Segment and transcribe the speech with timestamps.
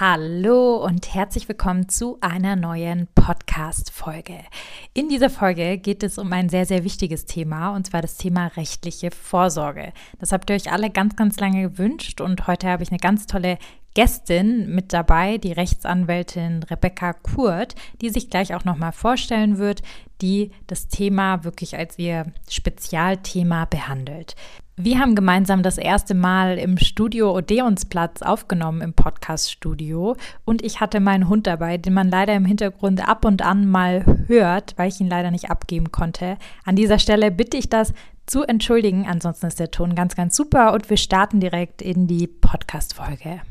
[0.00, 4.38] Hallo und herzlich willkommen zu einer neuen Podcast-Folge.
[4.94, 8.46] In dieser Folge geht es um ein sehr, sehr wichtiges Thema und zwar das Thema
[8.46, 9.92] rechtliche Vorsorge.
[10.20, 13.26] Das habt ihr euch alle ganz, ganz lange gewünscht und heute habe ich eine ganz
[13.26, 13.58] tolle
[13.94, 19.82] Gästin mit dabei, die Rechtsanwältin Rebecca Kurt, die sich gleich auch nochmal vorstellen wird,
[20.22, 24.36] die das Thema wirklich als ihr Spezialthema behandelt.
[24.80, 30.14] Wir haben gemeinsam das erste Mal im Studio Odeonsplatz aufgenommen im Podcast-Studio
[30.44, 34.04] und ich hatte meinen Hund dabei, den man leider im Hintergrund ab und an mal
[34.28, 36.38] hört, weil ich ihn leider nicht abgeben konnte.
[36.64, 37.92] An dieser Stelle bitte ich das
[38.26, 42.28] zu entschuldigen, ansonsten ist der Ton ganz, ganz super und wir starten direkt in die
[42.28, 43.42] Podcast-Folge.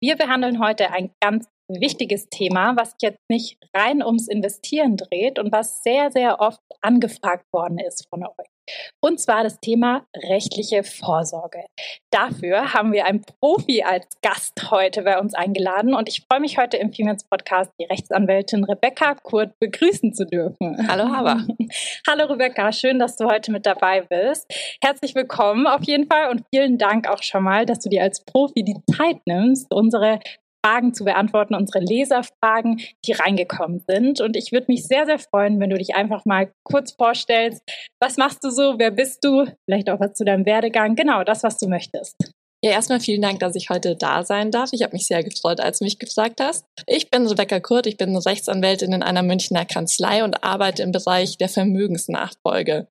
[0.00, 5.52] Wir behandeln heute ein ganz wichtiges Thema, was jetzt nicht rein ums Investieren dreht und
[5.52, 8.51] was sehr, sehr oft angefragt worden ist von euch.
[9.00, 11.64] Und zwar das Thema rechtliche Vorsorge.
[12.10, 16.58] Dafür haben wir einen Profi als Gast heute bei uns eingeladen und ich freue mich
[16.58, 20.88] heute im Females Podcast die Rechtsanwältin Rebecca Kurt begrüßen zu dürfen.
[20.88, 21.46] Hallo Haber.
[22.08, 24.46] Hallo Rebecca, schön, dass du heute mit dabei bist.
[24.82, 28.24] Herzlich willkommen auf jeden Fall und vielen Dank auch schon mal, dass du dir als
[28.24, 30.20] Profi die Zeit nimmst, unsere
[30.64, 34.20] Fragen zu beantworten, unsere Leserfragen, die reingekommen sind.
[34.20, 37.62] Und ich würde mich sehr, sehr freuen, wenn du dich einfach mal kurz vorstellst.
[38.00, 38.74] Was machst du so?
[38.78, 39.46] Wer bist du?
[39.64, 40.94] Vielleicht auch was zu deinem Werdegang.
[40.94, 42.16] Genau, das, was du möchtest.
[42.64, 44.70] Ja, erstmal vielen Dank, dass ich heute da sein darf.
[44.72, 46.64] Ich habe mich sehr gefreut, als du mich gefragt hast.
[46.86, 51.38] Ich bin Rebecca Kurt, ich bin Rechtsanwältin in einer Münchner Kanzlei und arbeite im Bereich
[51.38, 52.86] der Vermögensnachfolge.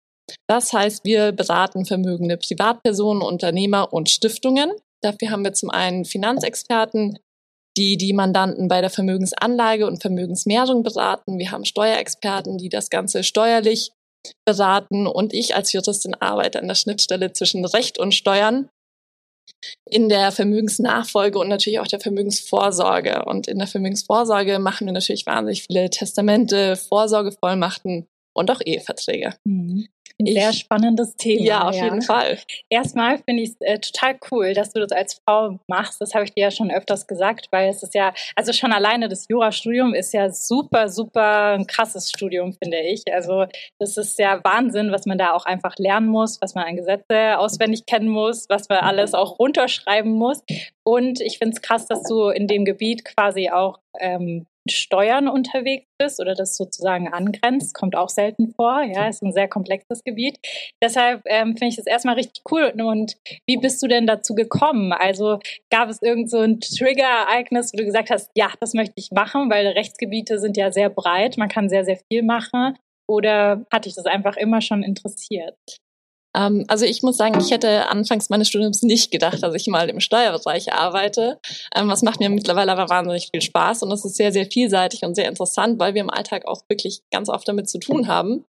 [0.47, 4.71] Das heißt, wir beraten vermögende Privatpersonen, Unternehmer und Stiftungen.
[5.01, 7.17] Dafür haben wir zum einen Finanzexperten,
[7.77, 11.37] die die Mandanten bei der Vermögensanlage und Vermögensmehrung beraten.
[11.37, 13.91] Wir haben Steuerexperten, die das Ganze steuerlich
[14.45, 18.69] beraten und ich als Juristin arbeite an der Schnittstelle zwischen Recht und Steuern
[19.89, 23.25] in der Vermögensnachfolge und natürlich auch der Vermögensvorsorge.
[23.25, 29.35] Und in der Vermögensvorsorge machen wir natürlich wahnsinnig viele Testamente, Vorsorgevollmachten und auch Eheverträge.
[29.43, 29.87] Mhm.
[30.27, 31.43] Ein sehr spannendes Thema.
[31.43, 31.85] Ja, auf ja.
[31.85, 32.37] jeden Fall.
[32.69, 36.01] Erstmal finde ich es äh, total cool, dass du das als Frau machst.
[36.01, 39.09] Das habe ich dir ja schon öfters gesagt, weil es ist ja, also schon alleine
[39.09, 43.03] das Jurastudium ist ja super, super ein krasses Studium, finde ich.
[43.11, 43.45] Also
[43.79, 47.37] das ist ja Wahnsinn, was man da auch einfach lernen muss, was man an Gesetze
[47.37, 50.43] auswendig kennen muss, was man alles auch runterschreiben muss.
[50.83, 55.87] Und ich finde es krass, dass du in dem Gebiet quasi auch ähm, Steuern unterwegs
[55.97, 58.83] bist oder das sozusagen angrenzt, kommt auch selten vor.
[58.83, 60.37] Ja, ist ein sehr komplexes Gebiet.
[60.83, 62.73] Deshalb ähm, finde ich das erstmal richtig cool.
[62.83, 63.17] Und
[63.47, 64.93] wie bist du denn dazu gekommen?
[64.93, 65.39] Also
[65.69, 69.49] gab es irgend so ein Trigger-Ereignis, wo du gesagt hast, ja, das möchte ich machen,
[69.49, 72.77] weil Rechtsgebiete sind ja sehr breit, man kann sehr, sehr viel machen.
[73.07, 75.57] Oder hat dich das einfach immer schon interessiert?
[76.35, 79.89] Ähm, also ich muss sagen, ich hätte anfangs meines Studiums nicht gedacht, dass ich mal
[79.89, 81.39] im Steuerbereich arbeite.
[81.75, 85.03] Ähm, was macht mir mittlerweile aber wahnsinnig viel Spaß und es ist sehr, sehr vielseitig
[85.03, 88.45] und sehr interessant, weil wir im Alltag auch wirklich ganz oft damit zu tun haben.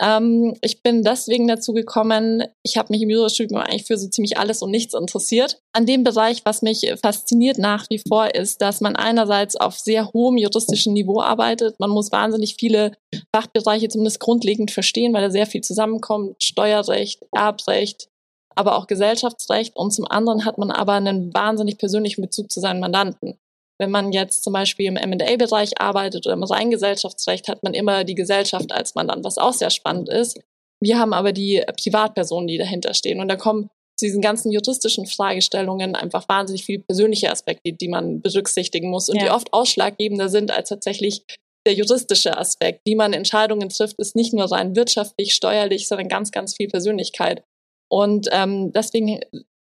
[0.00, 4.38] Ähm, ich bin deswegen dazu gekommen, ich habe mich im Jurastudium eigentlich für so ziemlich
[4.38, 5.60] alles und nichts interessiert.
[5.72, 10.12] An dem Bereich, was mich fasziniert nach wie vor, ist, dass man einerseits auf sehr
[10.12, 11.78] hohem juristischen Niveau arbeitet.
[11.78, 12.92] Man muss wahnsinnig viele
[13.34, 16.42] Fachbereiche zumindest grundlegend verstehen, weil da sehr viel zusammenkommt.
[16.42, 18.08] Steuerrecht, Erbrecht,
[18.54, 19.76] aber auch Gesellschaftsrecht.
[19.76, 23.38] Und zum anderen hat man aber einen wahnsinnig persönlichen Bezug zu seinen Mandanten.
[23.80, 28.04] Wenn man jetzt zum Beispiel im M&A-Bereich arbeitet oder im reinen Gesellschaftsrecht, hat man immer
[28.04, 30.38] die Gesellschaft als Mandant, was auch sehr spannend ist.
[30.82, 33.20] Wir haben aber die Privatpersonen, die dahinter stehen.
[33.20, 38.20] Und da kommen zu diesen ganzen juristischen Fragestellungen einfach wahnsinnig viele persönliche Aspekte, die man
[38.20, 39.24] berücksichtigen muss und ja.
[39.24, 41.24] die oft ausschlaggebender sind als tatsächlich
[41.66, 42.82] der juristische Aspekt.
[42.84, 47.42] Wie man Entscheidungen trifft, ist nicht nur rein wirtschaftlich, steuerlich, sondern ganz, ganz viel Persönlichkeit.
[47.90, 49.20] Und ähm, deswegen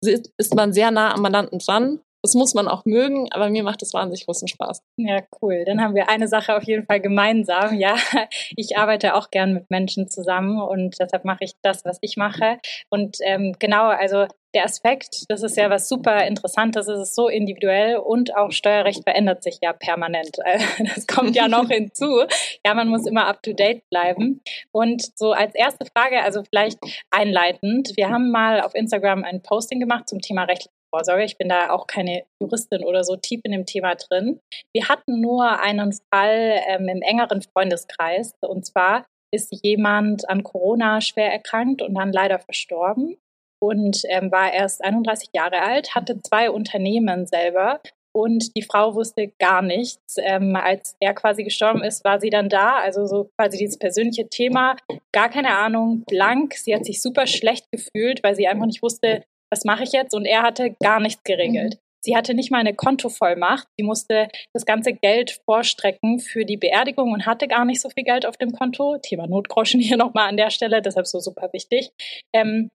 [0.03, 3.81] ist man sehr nah am Mandanten dran das muss man auch mögen, aber mir macht
[3.81, 4.81] es wahnsinnig großen Spaß.
[4.97, 5.63] Ja, cool.
[5.65, 7.77] Dann haben wir eine Sache auf jeden Fall gemeinsam.
[7.79, 7.95] Ja,
[8.55, 12.59] ich arbeite auch gern mit Menschen zusammen und deshalb mache ich das, was ich mache.
[12.89, 17.27] Und ähm, genau, also der Aspekt, das ist ja was super Interessantes, es ist so
[17.27, 20.37] individuell und auch Steuerrecht verändert sich ja permanent.
[20.95, 22.23] Das kommt ja noch hinzu.
[22.65, 24.41] Ja, man muss immer up to date bleiben.
[24.71, 26.79] Und so als erste Frage, also vielleicht
[27.11, 31.23] einleitend, wir haben mal auf Instagram ein Posting gemacht zum Thema rechtliche Vorsorge.
[31.23, 34.39] Ich bin da auch keine Juristin oder so tief in dem Thema drin.
[34.73, 38.33] Wir hatten nur einen Fall ähm, im engeren Freundeskreis.
[38.41, 43.17] Und zwar ist jemand an Corona schwer erkrankt und dann leider verstorben.
[43.61, 47.81] und ähm, war erst 31 Jahre alt, hatte zwei Unternehmen selber
[48.15, 50.15] und die Frau wusste gar nichts.
[50.17, 54.27] Ähm, als er quasi gestorben ist, war sie dann da, also so quasi dieses persönliche
[54.29, 54.75] Thema,
[55.11, 56.55] gar keine Ahnung, blank.
[56.55, 60.13] Sie hat sich super schlecht gefühlt, weil sie einfach nicht wusste, was mache ich jetzt
[60.13, 61.75] und er hatte gar nichts geregelt.
[61.75, 61.79] Mhm.
[62.01, 63.67] Sie hatte nicht mal eine Kontovollmacht.
[63.77, 68.05] Sie musste das ganze Geld vorstrecken für die Beerdigung und hatte gar nicht so viel
[68.05, 68.97] Geld auf dem Konto.
[68.99, 71.91] Thema Notgroschen hier nochmal an der Stelle, deshalb so super wichtig.
[72.33, 72.69] Ähm,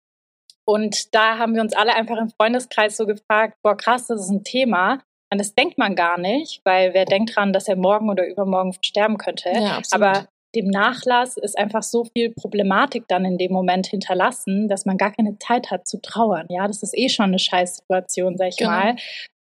[0.67, 4.31] und da haben wir uns alle einfach im Freundeskreis so gefragt, boah krass, das ist
[4.31, 5.03] ein Thema.
[5.31, 8.73] Und das denkt man gar nicht, weil wer denkt dran, dass er morgen oder übermorgen
[8.83, 9.51] sterben könnte.
[9.51, 14.87] Ja, Aber dem Nachlass ist einfach so viel Problematik dann in dem Moment hinterlassen, dass
[14.87, 16.47] man gar keine Zeit hat zu trauern.
[16.49, 18.71] Ja, das ist eh schon eine Scheißsituation, sag ich genau.
[18.71, 18.97] mal.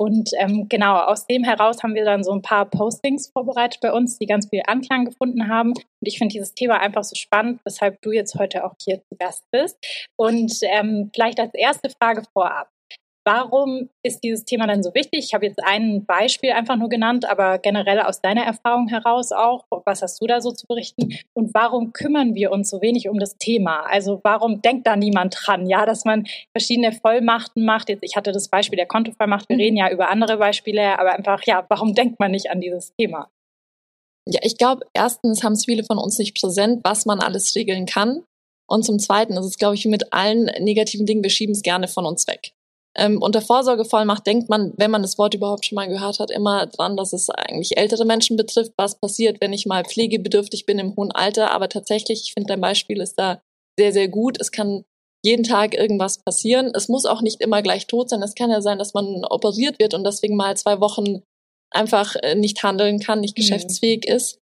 [0.00, 3.92] Und ähm, genau, aus dem heraus haben wir dann so ein paar Postings vorbereitet bei
[3.92, 5.70] uns, die ganz viel Anklang gefunden haben.
[5.70, 9.16] Und ich finde dieses Thema einfach so spannend, weshalb du jetzt heute auch hier zu
[9.18, 9.76] Gast bist.
[10.16, 12.68] Und ähm, vielleicht als erste Frage vorab.
[13.28, 15.26] Warum ist dieses Thema denn so wichtig?
[15.26, 19.66] Ich habe jetzt ein Beispiel einfach nur genannt, aber generell aus deiner Erfahrung heraus auch.
[19.84, 21.14] Was hast du da so zu berichten?
[21.34, 23.80] Und warum kümmern wir uns so wenig um das Thema?
[23.80, 25.66] Also warum denkt da niemand dran?
[25.66, 26.26] Ja, dass man
[26.56, 27.90] verschiedene Vollmachten macht.
[27.90, 29.46] Jetzt, ich hatte das Beispiel der Kontovollmacht.
[29.50, 29.62] Wir mhm.
[29.62, 33.28] reden ja über andere Beispiele, aber einfach, ja, warum denkt man nicht an dieses Thema?
[34.26, 37.84] Ja, ich glaube, erstens haben es viele von uns nicht präsent, was man alles regeln
[37.84, 38.24] kann.
[38.70, 41.88] Und zum Zweiten ist es, glaube ich, mit allen negativen Dingen, wir schieben es gerne
[41.88, 42.52] von uns weg.
[42.98, 46.66] Ähm, unter Vorsorgevollmacht denkt man, wenn man das Wort überhaupt schon mal gehört hat, immer
[46.66, 48.72] dran, dass es eigentlich ältere Menschen betrifft.
[48.76, 51.52] Was passiert, wenn ich mal pflegebedürftig bin im hohen Alter?
[51.52, 53.40] Aber tatsächlich, ich finde, dein Beispiel ist da
[53.78, 54.40] sehr, sehr gut.
[54.40, 54.84] Es kann
[55.24, 56.72] jeden Tag irgendwas passieren.
[56.74, 58.22] Es muss auch nicht immer gleich tot sein.
[58.22, 61.22] Es kann ja sein, dass man operiert wird und deswegen mal zwei Wochen
[61.70, 63.42] einfach äh, nicht handeln kann, nicht mhm.
[63.42, 64.14] geschäftsfähig mhm.
[64.14, 64.38] ist.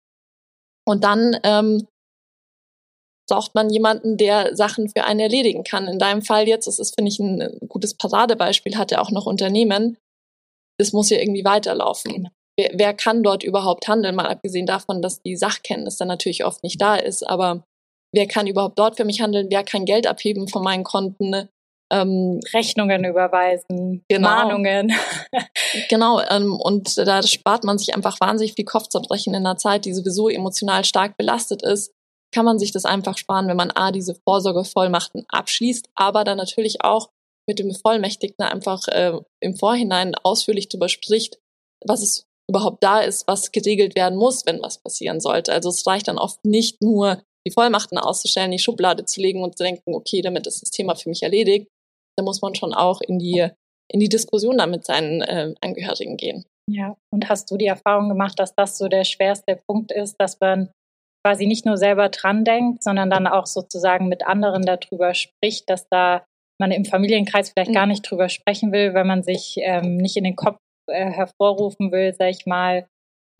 [0.87, 1.87] Und dann ähm,
[3.27, 5.89] braucht man jemanden, der Sachen für einen erledigen kann.
[5.89, 9.27] In deinem Fall jetzt, das ist, finde ich, ein gutes Paradebeispiel, hat er auch noch
[9.27, 9.99] Unternehmen.
[10.79, 12.13] Das muss ja irgendwie weiterlaufen.
[12.13, 12.31] Genau.
[12.59, 14.15] Wer, wer kann dort überhaupt handeln?
[14.15, 17.65] Mal abgesehen davon, dass die Sachkenntnis dann natürlich oft nicht da ist, aber
[18.15, 19.49] wer kann überhaupt dort für mich handeln?
[19.51, 21.49] Wer kann Geld abheben von meinen Konten?
[21.93, 24.29] Ähm, Rechnungen überweisen, genau.
[24.29, 24.93] Mahnungen.
[25.89, 29.95] genau, ähm, und da spart man sich einfach wahnsinnig viel Kopfzerbrechen in einer Zeit, die
[29.95, 31.93] sowieso emotional stark belastet ist
[32.33, 36.83] kann man sich das einfach sparen, wenn man A, diese Vorsorgevollmachten abschließt, aber dann natürlich
[36.83, 37.11] auch
[37.49, 41.39] mit dem Bevollmächtigten einfach äh, im Vorhinein ausführlich darüber spricht,
[41.85, 45.53] was es überhaupt da ist, was geregelt werden muss, wenn was passieren sollte.
[45.53, 49.57] Also es reicht dann oft nicht nur, die Vollmachten auszustellen, die Schublade zu legen und
[49.57, 51.69] zu denken, okay, damit ist das Thema für mich erledigt.
[52.19, 53.49] Da muss man schon auch in die,
[53.89, 56.45] in die Diskussion da mit seinen äh, Angehörigen gehen.
[56.69, 60.41] Ja, und hast du die Erfahrung gemacht, dass das so der schwerste Punkt ist, dass
[60.41, 60.71] man
[61.27, 65.89] quasi nicht nur selber dran denkt, sondern dann auch sozusagen mit anderen darüber spricht, dass
[65.89, 66.25] da
[66.61, 67.91] man im Familienkreis vielleicht gar mhm.
[67.91, 70.59] nicht drüber sprechen will, weil man sich ähm, nicht in den Kopf
[70.89, 72.87] äh, hervorrufen will, sag ich mal,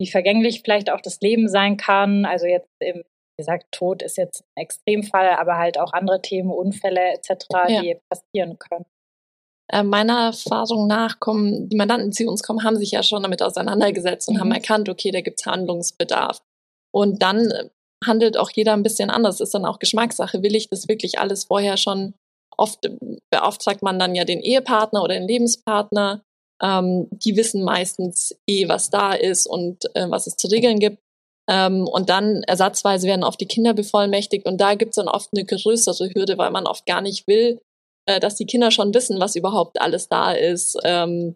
[0.01, 2.25] wie vergänglich vielleicht auch das Leben sein kann.
[2.25, 6.51] Also jetzt im, wie gesagt, Tod ist jetzt ein Extremfall, aber halt auch andere Themen,
[6.51, 7.81] Unfälle etc., ja.
[7.81, 8.85] die passieren können.
[9.71, 13.23] Äh, meiner Erfahrung nach kommen die Mandanten, die zu uns kommen, haben sich ja schon
[13.23, 14.39] damit auseinandergesetzt und mhm.
[14.41, 16.41] haben erkannt, okay, da gibt es Handlungsbedarf.
[16.93, 17.51] Und dann
[18.05, 19.39] handelt auch jeder ein bisschen anders.
[19.39, 20.43] Ist dann auch Geschmackssache.
[20.43, 22.13] Will ich das wirklich alles vorher schon?
[22.57, 22.89] Oft
[23.31, 26.23] beauftragt man dann ja den Ehepartner oder den Lebenspartner.
[26.61, 30.99] Ähm, die wissen meistens eh, was da ist und äh, was es zu regeln gibt.
[31.49, 35.29] Ähm, und dann ersatzweise werden oft die Kinder bevollmächtigt und da gibt es dann oft
[35.33, 37.61] eine größere Hürde, weil man oft gar nicht will,
[38.05, 40.77] äh, dass die Kinder schon wissen, was überhaupt alles da ist.
[40.83, 41.35] Ähm,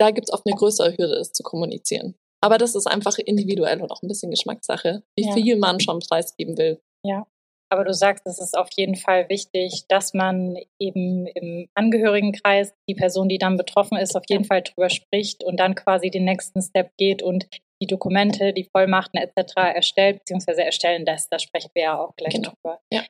[0.00, 2.14] da gibt es oft eine größere Hürde, es zu kommunizieren.
[2.42, 5.32] Aber das ist einfach individuell und auch ein bisschen Geschmackssache, wie ja.
[5.32, 6.80] viel man schon preisgeben will.
[7.04, 7.26] Ja,
[7.72, 12.94] aber du sagst, es ist auf jeden Fall wichtig, dass man eben im Angehörigenkreis, die
[12.94, 16.60] Person, die dann betroffen ist, auf jeden Fall drüber spricht und dann quasi den nächsten
[16.60, 17.48] Step geht und
[17.80, 19.54] die Dokumente, die Vollmachten etc.
[19.56, 20.60] erstellt bzw.
[20.60, 21.32] erstellen lässt.
[21.32, 22.50] Da sprechen wir ja auch gleich genau.
[22.50, 22.80] drüber.
[22.92, 23.04] Ja.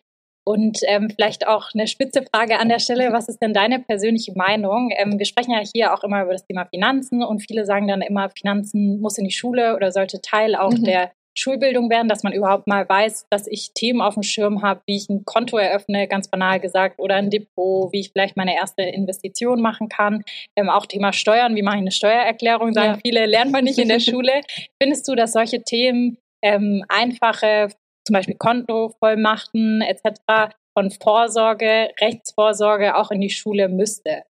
[0.44, 4.32] Und ähm, vielleicht auch eine spitze Frage an der Stelle, was ist denn deine persönliche
[4.34, 4.90] Meinung?
[4.96, 8.02] Ähm, wir sprechen ja hier auch immer über das Thema Finanzen und viele sagen dann
[8.02, 10.84] immer, Finanzen muss in die Schule oder sollte Teil auch mhm.
[10.84, 14.82] der Schulbildung werden, dass man überhaupt mal weiß, dass ich Themen auf dem Schirm habe,
[14.86, 18.54] wie ich ein Konto eröffne, ganz banal gesagt, oder ein Depot, wie ich vielleicht meine
[18.54, 20.24] erste Investition machen kann.
[20.56, 22.98] Ähm, auch Thema Steuern, wie mache ich eine Steuererklärung, sagen ja.
[23.02, 24.32] viele, lernt man nicht in der Schule.
[24.82, 27.68] Findest du, dass solche Themen ähm, einfache
[28.06, 30.54] zum Beispiel Kontovollmachten etc.
[30.76, 34.24] von Vorsorge, Rechtsvorsorge auch in die Schule müsste?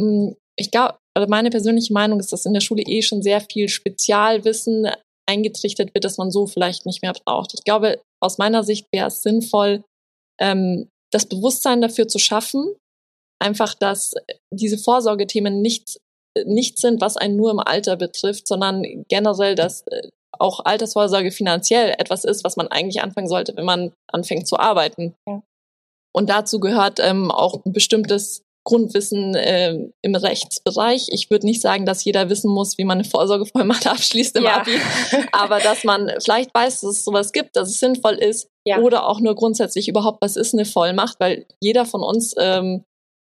[0.00, 3.40] Mm, ich glaube, also meine persönliche Meinung ist, dass in der Schule eh schon sehr
[3.40, 4.90] viel Spezialwissen
[5.28, 7.52] eingetrichtert wird, das man so vielleicht nicht mehr braucht.
[7.54, 9.84] Ich glaube, aus meiner Sicht wäre es sinnvoll,
[10.40, 12.74] ähm, das Bewusstsein dafür zu schaffen,
[13.40, 14.14] einfach, dass
[14.52, 15.98] diese Vorsorgethemen nicht,
[16.44, 21.94] nicht sind, was einen nur im Alter betrifft, sondern generell, dass äh, auch Altersvorsorge finanziell
[21.98, 25.14] etwas ist, was man eigentlich anfangen sollte, wenn man anfängt zu arbeiten.
[25.26, 25.42] Ja.
[26.14, 31.06] Und dazu gehört ähm, auch ein bestimmtes Grundwissen äh, im Rechtsbereich.
[31.10, 34.60] Ich würde nicht sagen, dass jeder wissen muss, wie man eine Vorsorgevollmacht abschließt im ja.
[34.60, 34.72] Abi,
[35.32, 38.80] aber dass man vielleicht weiß, dass es sowas gibt, dass es sinnvoll ist ja.
[38.80, 42.84] oder auch nur grundsätzlich überhaupt, was ist eine Vollmacht, weil jeder von uns ähm,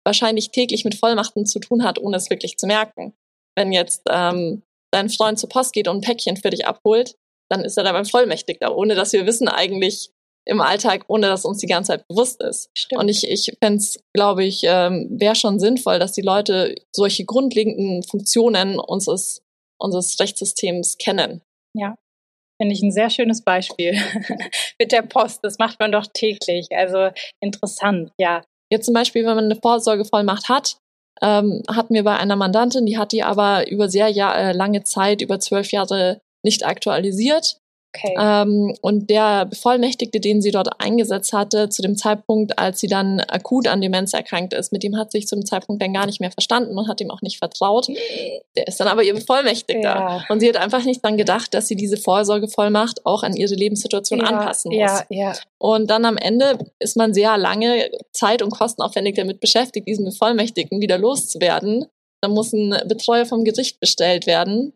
[0.05, 3.15] wahrscheinlich täglich mit Vollmachten zu tun hat, ohne es wirklich zu merken.
[3.57, 7.17] Wenn jetzt ähm, dein Freund zur Post geht und ein Päckchen für dich abholt,
[7.51, 10.11] dann ist er da beim Vollmächtigter, ohne dass wir wissen eigentlich,
[10.47, 12.71] im Alltag, ohne dass uns die ganze Zeit bewusst ist.
[12.77, 13.03] Stimmt.
[13.03, 17.25] Und ich, ich fände es, glaube ich, ähm, wäre schon sinnvoll, dass die Leute solche
[17.25, 19.43] grundlegenden Funktionen unseres,
[19.79, 21.43] unseres Rechtssystems kennen.
[21.77, 21.97] Ja,
[22.61, 23.93] finde ich ein sehr schönes Beispiel
[24.79, 25.41] mit der Post.
[25.43, 26.69] Das macht man doch täglich.
[26.73, 28.43] Also interessant, ja.
[28.73, 30.79] Jetzt zum Beispiel, wenn man eine Vorsorgevollmacht hat,
[31.23, 34.83] ähm, hatten wir bei einer Mandantin, die hat die aber über sehr Jahr, äh, lange
[34.85, 37.60] Zeit, über zwölf Jahre nicht aktualisiert.
[37.93, 38.15] Okay.
[38.19, 43.21] Ähm, und der Bevollmächtigte, den sie dort eingesetzt hatte, zu dem Zeitpunkt, als sie dann
[43.21, 46.31] akut an Demenz erkrankt ist, mit dem hat sich zum Zeitpunkt dann gar nicht mehr
[46.31, 47.89] verstanden und hat ihm auch nicht vertraut.
[48.57, 49.83] Der ist dann aber ihr Bevollmächtigter.
[49.83, 50.25] Ja.
[50.29, 54.21] Und sie hat einfach nicht dran gedacht, dass sie diese Vorsorgevollmacht auch an ihre Lebenssituation
[54.21, 55.05] ja, anpassen muss.
[55.09, 55.33] Ja.
[55.59, 60.81] Und dann am Ende ist man sehr lange zeit- und kostenaufwendig damit beschäftigt, diesen Bevollmächtigten
[60.81, 61.87] wieder loszuwerden.
[62.23, 64.75] Dann muss ein Betreuer vom Gericht bestellt werden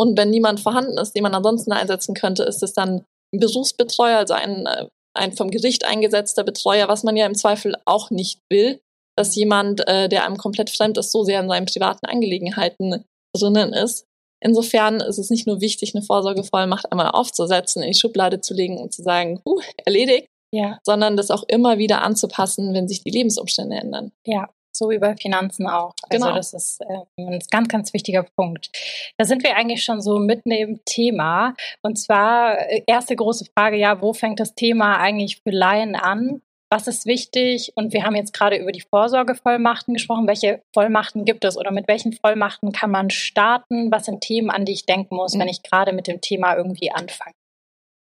[0.00, 3.04] und wenn niemand vorhanden ist, den man ansonsten einsetzen könnte, ist es dann
[3.34, 7.74] ein Besuchsbetreuer, also ein, äh, ein vom Gericht eingesetzter Betreuer, was man ja im Zweifel
[7.84, 8.80] auch nicht will,
[9.14, 13.04] dass jemand, äh, der einem komplett fremd ist, so sehr in seinen privaten Angelegenheiten
[13.36, 14.06] drinnen ist.
[14.42, 18.78] Insofern ist es nicht nur wichtig, eine Vorsorgevollmacht einmal aufzusetzen, in die Schublade zu legen
[18.78, 20.78] und zu sagen, huh, erledigt, ja.
[20.82, 24.12] sondern das auch immer wieder anzupassen, wenn sich die Lebensumstände ändern.
[24.24, 24.48] Ja,
[24.80, 25.94] so wie bei Finanzen auch.
[26.08, 26.36] Also genau.
[26.36, 28.70] das ist äh, ein ganz, ganz wichtiger Punkt.
[29.18, 31.54] Da sind wir eigentlich schon so mitten im Thema.
[31.82, 36.42] Und zwar äh, erste große Frage, ja, wo fängt das Thema eigentlich für Laien an?
[36.72, 37.72] Was ist wichtig?
[37.74, 40.28] Und wir haben jetzt gerade über die Vorsorgevollmachten gesprochen.
[40.28, 43.90] Welche Vollmachten gibt es oder mit welchen Vollmachten kann man starten?
[43.90, 45.40] Was sind Themen, an die ich denken muss, mhm.
[45.40, 47.34] wenn ich gerade mit dem Thema irgendwie anfange?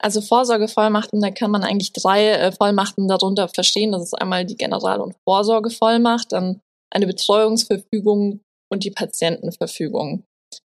[0.02, 3.92] Also Vorsorgevollmachten, da kann man eigentlich drei äh, Vollmachten darunter verstehen.
[3.92, 8.40] Das ist einmal die General- und Vorsorgevollmacht, dann eine Betreuungsverfügung
[8.70, 10.24] und die Patientenverfügung.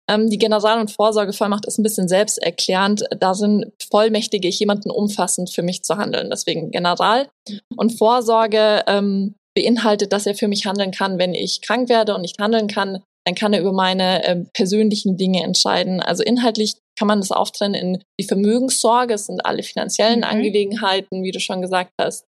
[0.08, 3.04] Ähm, die General- und Vorsorgevollmacht ist ein bisschen selbsterklärend.
[3.18, 6.28] Darin vollmächtige ich jemanden umfassend für mich zu handeln.
[6.30, 7.28] Deswegen General.
[7.76, 12.22] Und Vorsorge ähm, beinhaltet, dass er für mich handeln kann, wenn ich krank werde und
[12.22, 16.00] nicht handeln kann, dann kann er über meine äh, persönlichen Dinge entscheiden.
[16.00, 20.25] Also inhaltlich kann man das auftrennen in die Vermögenssorge, es sind alle finanziellen mhm.
[20.25, 22.26] Angelegenheiten, wie du schon gesagt hast,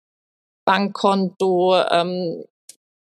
[0.65, 2.43] Bankkonto, ähm,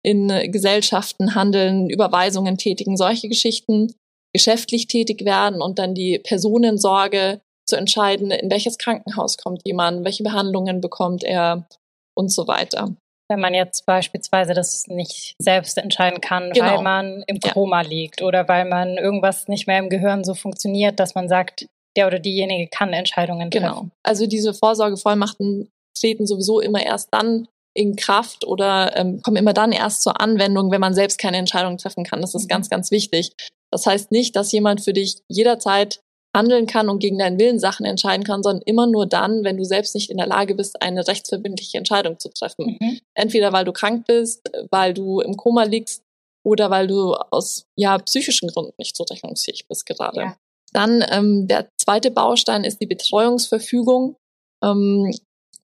[0.05, 3.95] in Gesellschaften handeln, Überweisungen tätigen, solche Geschichten,
[4.33, 10.23] geschäftlich tätig werden und dann die Personensorge zu entscheiden, in welches Krankenhaus kommt jemand, welche
[10.23, 11.67] Behandlungen bekommt er
[12.15, 12.93] und so weiter
[13.29, 16.65] wenn man jetzt beispielsweise das nicht selbst entscheiden kann, genau.
[16.65, 17.87] weil man im Koma ja.
[17.87, 22.07] liegt oder weil man irgendwas nicht mehr im Gehirn so funktioniert, dass man sagt, der
[22.07, 23.65] oder diejenige kann Entscheidungen treffen.
[23.65, 23.87] Genau.
[24.03, 29.71] Also diese Vorsorgevollmachten treten sowieso immer erst dann in Kraft oder ähm, kommen immer dann
[29.71, 32.21] erst zur Anwendung, wenn man selbst keine Entscheidung treffen kann.
[32.21, 32.49] Das ist mhm.
[32.49, 33.33] ganz, ganz wichtig.
[33.71, 36.02] Das heißt nicht, dass jemand für dich jederzeit
[36.35, 39.63] handeln kann und gegen deinen Willen Sachen entscheiden kann, sondern immer nur dann, wenn du
[39.63, 42.77] selbst nicht in der Lage bist, eine rechtsverbindliche Entscheidung zu treffen.
[42.79, 42.99] Mhm.
[43.13, 46.03] Entweder weil du krank bist, weil du im Koma liegst
[46.43, 50.19] oder weil du aus ja psychischen Gründen nicht zurechnungsfähig bist gerade.
[50.19, 50.37] Ja.
[50.73, 54.15] Dann ähm, der zweite Baustein ist die Betreuungsverfügung.
[54.63, 55.11] Ähm,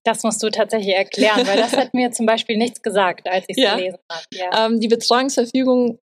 [0.04, 3.58] das musst du tatsächlich erklären, weil das hat mir zum Beispiel nichts gesagt, als ich
[3.58, 3.76] es ja.
[3.76, 4.24] gelesen habe.
[4.32, 4.66] Ja.
[4.66, 5.98] Ähm, die Betreuungsverfügung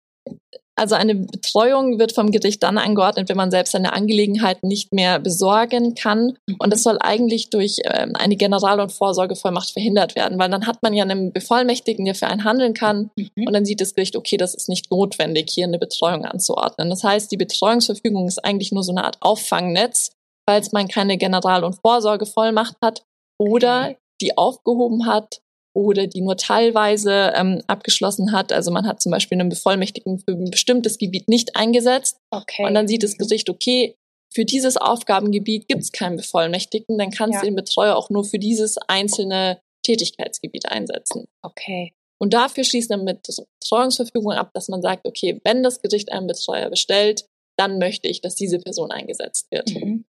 [0.83, 5.21] also eine Betreuung wird vom Gericht dann angeordnet, wenn man selbst seine Angelegenheiten nicht mehr
[5.21, 6.37] besorgen kann.
[6.59, 10.83] Und das soll eigentlich durch ähm, eine General- und Vorsorgevollmacht verhindert werden, weil dann hat
[10.83, 13.13] man ja einen Bevollmächtigten, der für einen handeln kann.
[13.15, 13.47] Mhm.
[13.47, 16.91] Und dann sieht das Gericht, okay, das ist nicht notwendig, hier eine Betreuung anzuordnen.
[16.91, 20.11] Das heißt, die Betreuungsverfügung ist eigentlich nur so eine Art Auffangnetz,
[20.51, 23.05] falls man keine General- und Vorsorgevollmacht hat
[23.39, 25.43] oder die aufgehoben hat
[25.75, 28.53] oder die nur teilweise ähm, abgeschlossen hat.
[28.53, 32.19] Also man hat zum Beispiel einen Bevollmächtigten für ein bestimmtes Gebiet nicht eingesetzt.
[32.31, 32.67] Okay.
[32.67, 33.97] Und dann sieht das Gericht, okay,
[34.33, 37.41] für dieses Aufgabengebiet gibt es keinen Bevollmächtigten, dann kannst ja.
[37.41, 41.27] du den Betreuer auch nur für dieses einzelne Tätigkeitsgebiet einsetzen.
[41.43, 41.93] Okay.
[42.19, 43.27] Und dafür schließt man mit
[43.61, 47.27] Betreuungsverfügung ab, dass man sagt, okay, wenn das Gericht einen Betreuer bestellt,
[47.59, 49.71] dann möchte ich, dass diese Person eingesetzt wird.
[49.75, 50.05] Mhm.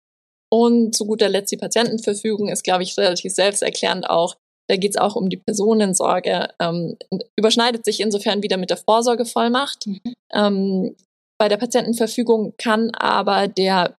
[0.51, 4.35] Und zu guter Letzt die Patientenverfügung ist, glaube ich, relativ selbsterklärend auch
[4.71, 6.47] Da geht es auch um die Personensorge.
[6.61, 6.95] Ähm,
[7.37, 9.85] überschneidet sich insofern wieder mit der Vorsorgevollmacht.
[9.85, 9.99] Mhm.
[10.33, 10.95] Ähm,
[11.37, 13.97] bei der Patientenverfügung kann aber der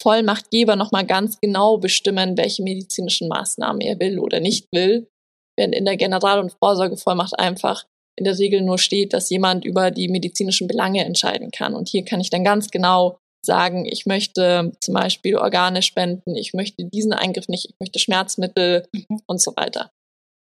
[0.00, 5.06] Vollmachtgeber nochmal ganz genau bestimmen, welche medizinischen Maßnahmen er will oder nicht will,
[5.58, 7.84] während in der General- und Vorsorgevollmacht einfach
[8.16, 11.74] in der Regel nur steht, dass jemand über die medizinischen Belange entscheiden kann.
[11.74, 13.18] Und hier kann ich dann ganz genau
[13.50, 18.86] sagen, ich möchte zum Beispiel Organe spenden, ich möchte diesen Eingriff nicht, ich möchte Schmerzmittel
[18.92, 19.20] mhm.
[19.26, 19.90] und so weiter.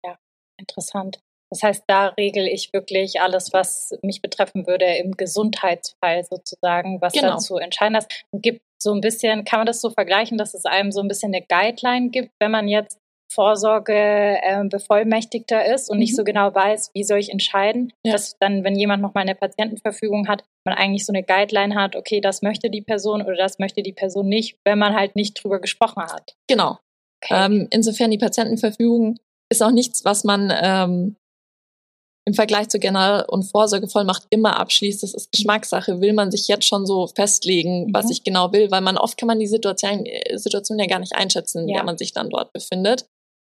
[0.05, 0.17] Ja,
[0.59, 1.19] interessant.
[1.49, 7.13] Das heißt, da regel ich wirklich alles, was mich betreffen würde im Gesundheitsfall sozusagen, was
[7.13, 7.31] genau.
[7.31, 8.11] dazu entscheiden ist.
[8.33, 11.33] Gibt so ein bisschen, kann man das so vergleichen, dass es einem so ein bisschen
[11.33, 12.98] eine Guideline gibt, wenn man jetzt
[13.31, 16.01] Vorsorge äh, bevollmächtigter ist und mhm.
[16.01, 18.13] nicht so genau weiß, wie soll ich entscheiden, ja.
[18.13, 21.95] dass dann, wenn jemand noch mal eine Patientenverfügung hat, man eigentlich so eine Guideline hat,
[21.95, 25.41] okay, das möchte die Person oder das möchte die Person nicht, wenn man halt nicht
[25.41, 26.35] drüber gesprochen hat.
[26.47, 26.79] Genau.
[27.23, 27.45] Okay.
[27.45, 29.17] Ähm, insofern die Patientenverfügung
[29.51, 31.15] ist auch nichts, was man ähm,
[32.29, 35.01] im Vergleich zur General- und Vorsorgevollmacht immer abschließt.
[35.01, 35.99] Das ist Geschmackssache.
[35.99, 37.93] Will man sich jetzt schon so festlegen, mhm.
[37.93, 40.99] was ich genau will, weil man oft kann man die Situation, äh, Situation ja gar
[40.99, 41.67] nicht einschätzen, ja.
[41.67, 43.05] in der man sich dann dort befindet.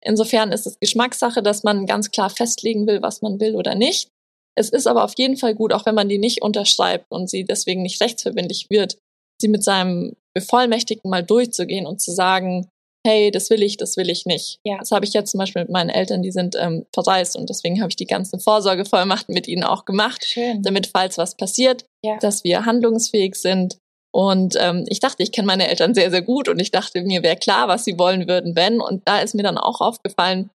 [0.05, 4.09] Insofern ist es Geschmackssache, dass man ganz klar festlegen will, was man will oder nicht.
[4.55, 7.45] Es ist aber auf jeden Fall gut, auch wenn man die nicht unterschreibt und sie
[7.45, 8.99] deswegen nicht rechtsverbindlich wird,
[9.41, 12.69] sie mit seinem Bevollmächtigten mal durchzugehen und zu sagen,
[13.07, 14.59] hey, das will ich, das will ich nicht.
[14.65, 14.79] Ja.
[14.79, 17.81] Das habe ich jetzt zum Beispiel mit meinen Eltern, die sind ähm, verreist und deswegen
[17.81, 20.63] habe ich die ganzen Vorsorgevollmachten mit ihnen auch gemacht, Schön.
[20.63, 22.19] damit falls was passiert, ja.
[22.19, 23.79] dass wir handlungsfähig sind
[24.14, 27.23] und ähm, ich dachte, ich kenne meine Eltern sehr, sehr gut und ich dachte, mir
[27.23, 28.81] wäre klar, was sie wollen würden, wenn.
[28.81, 30.50] Und da ist mir dann auch aufgefallen,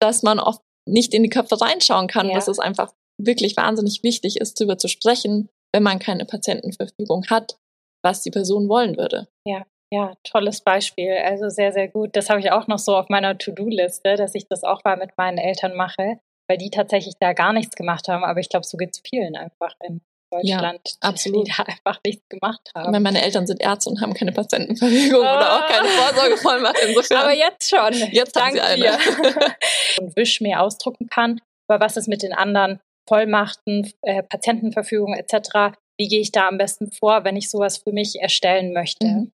[0.00, 2.34] dass man oft nicht in die Köpfe reinschauen kann, ja.
[2.34, 7.58] dass es einfach wirklich wahnsinnig wichtig ist, darüber zu sprechen, wenn man keine Patientenverfügung hat,
[8.02, 9.28] was die Person wollen würde.
[9.46, 11.12] Ja, ja, tolles Beispiel.
[11.24, 12.16] Also sehr, sehr gut.
[12.16, 15.10] Das habe ich auch noch so auf meiner To-Do-Liste, dass ich das auch mal mit
[15.18, 18.24] meinen Eltern mache, weil die tatsächlich da gar nichts gemacht haben.
[18.24, 20.00] Aber ich glaube, so geht es vielen einfach in
[20.42, 21.46] Deutschland, ja, absolut.
[21.46, 22.92] die da einfach nichts gemacht haben.
[22.92, 25.20] Meine, meine Eltern sind Ärzte und haben keine Patientenverfügung oh.
[25.20, 26.78] oder auch keine Vorsorgevollmacht.
[26.86, 27.18] Insofern.
[27.18, 27.92] Aber jetzt schon.
[28.12, 28.98] Jetzt haben sie eine.
[30.00, 31.40] und Wisch mehr ausdrucken kann.
[31.68, 35.76] Aber was ist mit den anderen Vollmachten, äh, Patientenverfügung etc.?
[35.98, 39.06] Wie gehe ich da am besten vor, wenn ich sowas für mich erstellen möchte?
[39.06, 39.32] Mhm.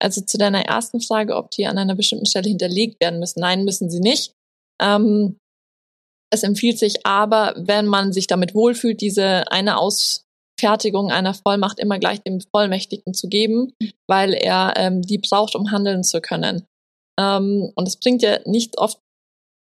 [0.00, 3.40] Also zu deiner ersten Frage, ob die an einer bestimmten Stelle hinterlegt werden müssen.
[3.40, 4.32] Nein, müssen sie nicht.
[4.80, 5.38] Ähm,
[6.30, 9.78] es empfiehlt sich aber, wenn man sich damit wohlfühlt, diese eine
[10.58, 13.72] Ausfertigung einer Vollmacht immer gleich dem Vollmächtigen zu geben,
[14.08, 16.66] weil er ähm, die braucht, um handeln zu können.
[17.18, 18.98] Ähm, und es bringt ja nicht oft,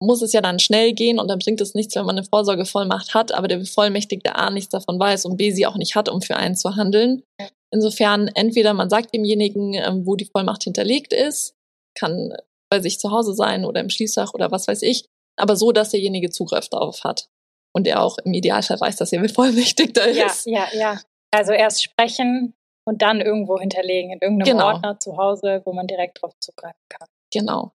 [0.02, 3.14] muss es ja dann schnell gehen und dann bringt es nichts, wenn man eine Vorsorgevollmacht
[3.14, 6.22] hat, aber der Bevollmächtigte A nichts davon weiß und B sie auch nicht hat, um
[6.22, 7.24] für einen zu handeln.
[7.72, 11.56] Insofern entweder man sagt demjenigen, ähm, wo die Vollmacht hinterlegt ist,
[11.98, 12.34] kann
[12.70, 15.06] bei sich zu Hause sein oder im Schließfach oder was weiß ich,
[15.40, 17.28] aber so, dass derjenige Zugriff darauf hat.
[17.76, 20.46] Und er auch im Idealfall weiß, dass er Bevollmächtigter ist.
[20.46, 21.02] Ja, ja, ja.
[21.32, 22.54] Also erst sprechen
[22.86, 24.68] und dann irgendwo hinterlegen, in irgendeinem genau.
[24.68, 27.08] Ordner zu Hause, wo man direkt drauf zugreifen kann.
[27.34, 27.72] Genau.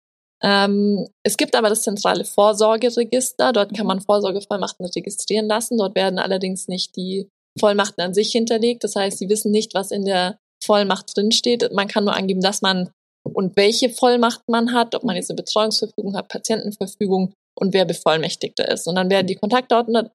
[0.44, 3.54] Ähm, es gibt aber das zentrale Vorsorgeregister.
[3.54, 5.78] Dort kann man Vorsorgevollmachten registrieren lassen.
[5.78, 8.84] Dort werden allerdings nicht die Vollmachten an sich hinterlegt.
[8.84, 11.72] Das heißt, sie wissen nicht, was in der Vollmacht drinsteht.
[11.72, 12.92] Man kann nur angeben, dass man
[13.34, 18.68] und welche Vollmacht man hat, ob man jetzt eine Betreuungsverfügung hat, Patientenverfügung und wer Bevollmächtigter
[18.70, 18.88] ist.
[18.88, 20.12] Und dann werden die Kontaktdaten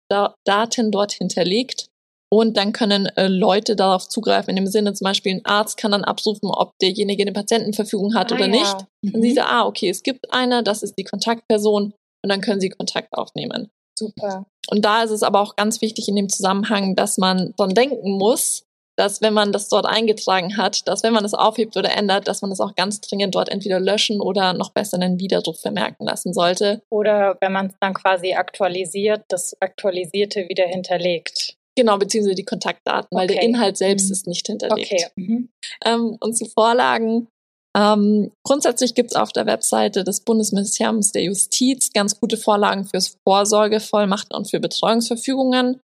[0.90, 1.88] dort hinterlegt
[2.32, 4.50] und dann können äh, Leute darauf zugreifen.
[4.50, 8.30] In dem Sinne zum Beispiel ein Arzt kann dann abrufen, ob derjenige eine Patientenverfügung hat
[8.30, 8.52] ah, oder ja.
[8.52, 8.76] nicht.
[9.02, 9.14] Mhm.
[9.14, 12.60] Und sie sagen, ah, okay, es gibt eine, das ist die Kontaktperson und dann können
[12.60, 13.70] sie Kontakt aufnehmen.
[13.98, 14.46] Super.
[14.70, 18.12] Und da ist es aber auch ganz wichtig in dem Zusammenhang, dass man dann denken
[18.12, 18.64] muss,
[19.00, 22.42] dass wenn man das dort eingetragen hat, dass wenn man es aufhebt oder ändert, dass
[22.42, 26.34] man es auch ganz dringend dort entweder löschen oder noch besser einen Widerruf vermerken lassen
[26.34, 26.82] sollte.
[26.90, 31.56] Oder wenn man es dann quasi aktualisiert, das Aktualisierte wieder hinterlegt.
[31.76, 33.20] Genau, beziehungsweise die Kontaktdaten, okay.
[33.20, 34.12] weil der Inhalt selbst mhm.
[34.12, 34.92] ist nicht hinterlegt.
[34.92, 35.06] Okay.
[35.16, 35.48] Mhm.
[35.86, 37.28] Ähm, und zu Vorlagen.
[37.74, 43.16] Ähm, grundsätzlich gibt es auf der Webseite des Bundesministeriums der Justiz ganz gute Vorlagen fürs
[43.26, 45.80] Vorsorgevollmachten und für Betreuungsverfügungen.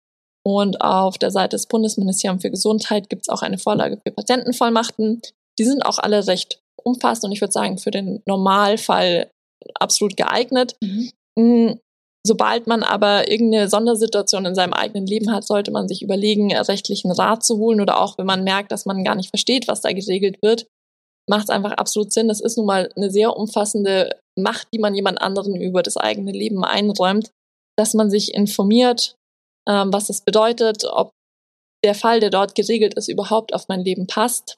[0.45, 5.21] Und auf der Seite des Bundesministeriums für Gesundheit gibt es auch eine Vorlage für Patientenvollmachten.
[5.57, 9.29] Die sind auch alle recht umfassend und ich würde sagen, für den Normalfall
[9.75, 10.75] absolut geeignet.
[10.81, 11.11] Mhm.
[11.37, 11.79] Mm,
[12.25, 17.11] sobald man aber irgendeine Sondersituation in seinem eigenen Leben hat, sollte man sich überlegen, rechtlichen
[17.11, 19.91] Rat zu holen oder auch wenn man merkt, dass man gar nicht versteht, was da
[19.91, 20.67] geregelt wird,
[21.29, 22.27] macht es einfach absolut Sinn.
[22.27, 26.31] Das ist nun mal eine sehr umfassende Macht, die man jemand anderen über das eigene
[26.31, 27.31] Leben einräumt,
[27.77, 29.15] dass man sich informiert,
[29.67, 31.11] ähm, was das bedeutet, ob
[31.83, 34.57] der Fall, der dort geregelt ist, überhaupt auf mein Leben passt.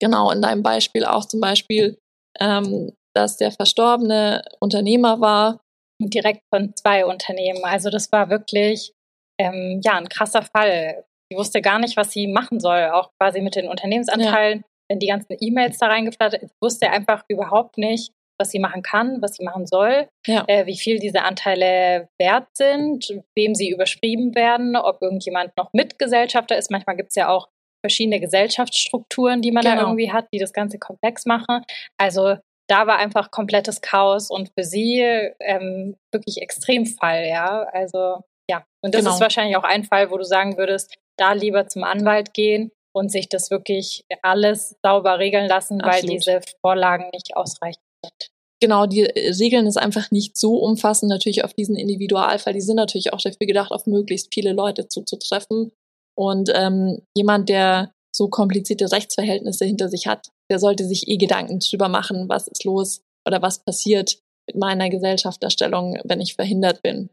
[0.00, 1.98] Genau, in deinem Beispiel auch zum Beispiel,
[2.40, 5.60] ähm, dass der Verstorbene Unternehmer war.
[6.00, 7.64] Und direkt von zwei Unternehmen.
[7.64, 8.92] Also das war wirklich
[9.38, 11.04] ähm, ja ein krasser Fall.
[11.30, 14.58] Sie wusste gar nicht, was sie machen soll, auch quasi mit den Unternehmensanteilen.
[14.58, 14.64] Ja.
[14.90, 19.36] Wenn die ganzen E-Mails da reingeflattert, wusste einfach überhaupt nicht, was sie machen kann, was
[19.36, 20.44] sie machen soll, ja.
[20.48, 26.58] äh, wie viel diese Anteile wert sind, wem sie überschrieben werden, ob irgendjemand noch Mitgesellschafter
[26.58, 26.70] ist.
[26.70, 27.48] Manchmal gibt es ja auch
[27.84, 29.76] verschiedene Gesellschaftsstrukturen, die man genau.
[29.76, 31.64] da irgendwie hat, die das Ganze komplex machen.
[31.98, 32.36] Also
[32.68, 35.00] da war einfach komplettes Chaos und für sie
[35.40, 37.64] ähm, wirklich Extremfall, ja.
[37.72, 39.14] Also ja, und das genau.
[39.14, 43.10] ist wahrscheinlich auch ein Fall, wo du sagen würdest, da lieber zum Anwalt gehen und
[43.10, 46.02] sich das wirklich alles sauber regeln lassen, Absolut.
[46.02, 48.31] weil diese Vorlagen nicht ausreichend sind.
[48.62, 52.52] Genau, die Regeln ist einfach nicht so umfassend natürlich auf diesen Individualfall.
[52.52, 55.72] Die sind natürlich auch dafür gedacht, auf möglichst viele Leute zuzutreffen.
[56.16, 61.58] Und ähm, jemand, der so komplizierte Rechtsverhältnisse hinter sich hat, der sollte sich eh Gedanken
[61.58, 67.10] drüber machen, was ist los oder was passiert mit meiner Gesellschafterstellung, wenn ich verhindert bin.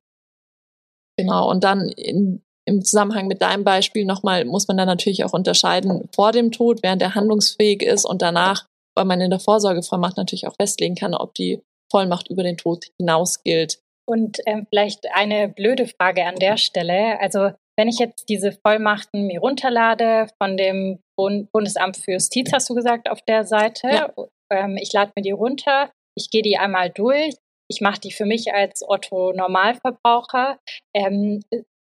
[1.17, 1.49] Genau.
[1.49, 6.09] Und dann in, im Zusammenhang mit deinem Beispiel nochmal muss man dann natürlich auch unterscheiden
[6.13, 8.67] vor dem Tod, während er handlungsfähig ist und danach,
[8.99, 12.83] weil man in der Vorsorgevollmacht natürlich auch festlegen kann, ob die Vollmacht über den Tod
[12.99, 13.79] hinaus gilt.
[14.05, 17.17] Und ähm, vielleicht eine blöde Frage an der Stelle.
[17.21, 22.75] Also wenn ich jetzt diese Vollmachten mir runterlade von dem Bundesamt für Justiz, hast du
[22.75, 24.13] gesagt, auf der Seite, ja.
[24.51, 27.35] ähm, ich lade mir die runter, ich gehe die einmal durch,
[27.71, 30.59] ich mache die für mich als Otto Normalverbraucher.
[30.93, 31.41] Ähm,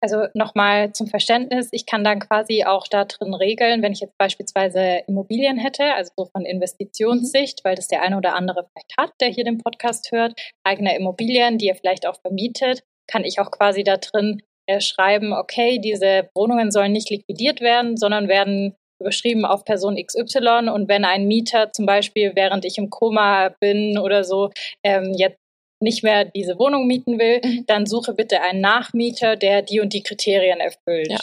[0.05, 4.15] also nochmal zum Verständnis, ich kann dann quasi auch da drin regeln, wenn ich jetzt
[4.19, 9.13] beispielsweise Immobilien hätte, also so von Investitionssicht, weil das der eine oder andere vielleicht hat,
[9.19, 13.49] der hier den Podcast hört, eigene Immobilien, die er vielleicht auch vermietet, kann ich auch
[13.49, 19.43] quasi da drin äh, schreiben, okay, diese Wohnungen sollen nicht liquidiert werden, sondern werden überschrieben
[19.43, 20.69] auf Person XY.
[20.69, 24.51] Und wenn ein Mieter zum Beispiel, während ich im Koma bin oder so,
[24.83, 25.39] ähm, jetzt
[25.85, 27.65] nicht mehr diese Wohnung mieten will, mhm.
[27.67, 31.09] dann suche bitte einen Nachmieter, der die und die Kriterien erfüllt.
[31.09, 31.19] Ja.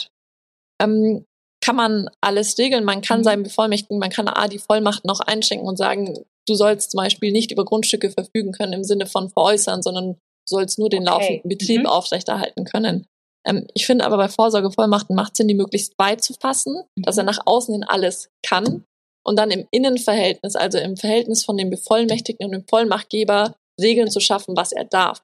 [0.81, 1.25] Ähm,
[1.63, 2.83] kann man alles regeln.
[2.83, 3.23] Man kann mhm.
[3.23, 7.31] seinem Bevollmächtigen, man kann A, die Vollmacht noch einschenken und sagen, du sollst zum Beispiel
[7.31, 11.11] nicht über Grundstücke verfügen können im Sinne von veräußern, sondern du sollst nur den okay.
[11.11, 11.87] laufenden Betrieb mhm.
[11.87, 13.05] aufrechterhalten können.
[13.45, 17.03] Ähm, ich finde aber bei Vorsorgevollmachten macht Sinn, die möglichst weit zu fassen, mhm.
[17.03, 18.83] dass er nach außen hin alles kann
[19.25, 24.19] und dann im Innenverhältnis, also im Verhältnis von dem Bevollmächtigten und dem Vollmachtgeber, Regeln zu
[24.19, 25.21] schaffen, was er darf.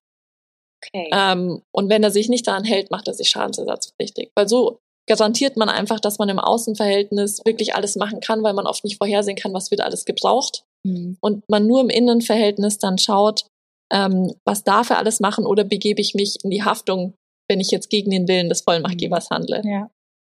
[0.82, 1.10] Okay.
[1.12, 4.32] Ähm, und wenn er sich nicht daran hält, macht er sich schadensersatzpflichtig.
[4.36, 8.68] Weil so garantiert man einfach, dass man im Außenverhältnis wirklich alles machen kann, weil man
[8.68, 10.64] oft nicht vorhersehen kann, was wird alles gebraucht.
[10.86, 11.18] Mhm.
[11.20, 13.46] Und man nur im Innenverhältnis dann schaut,
[13.92, 17.16] ähm, was darf er alles machen oder begebe ich mich in die Haftung
[17.50, 19.62] wenn ich jetzt gegen den Willen des Vollmachtgebers handle.
[19.66, 19.90] Ja.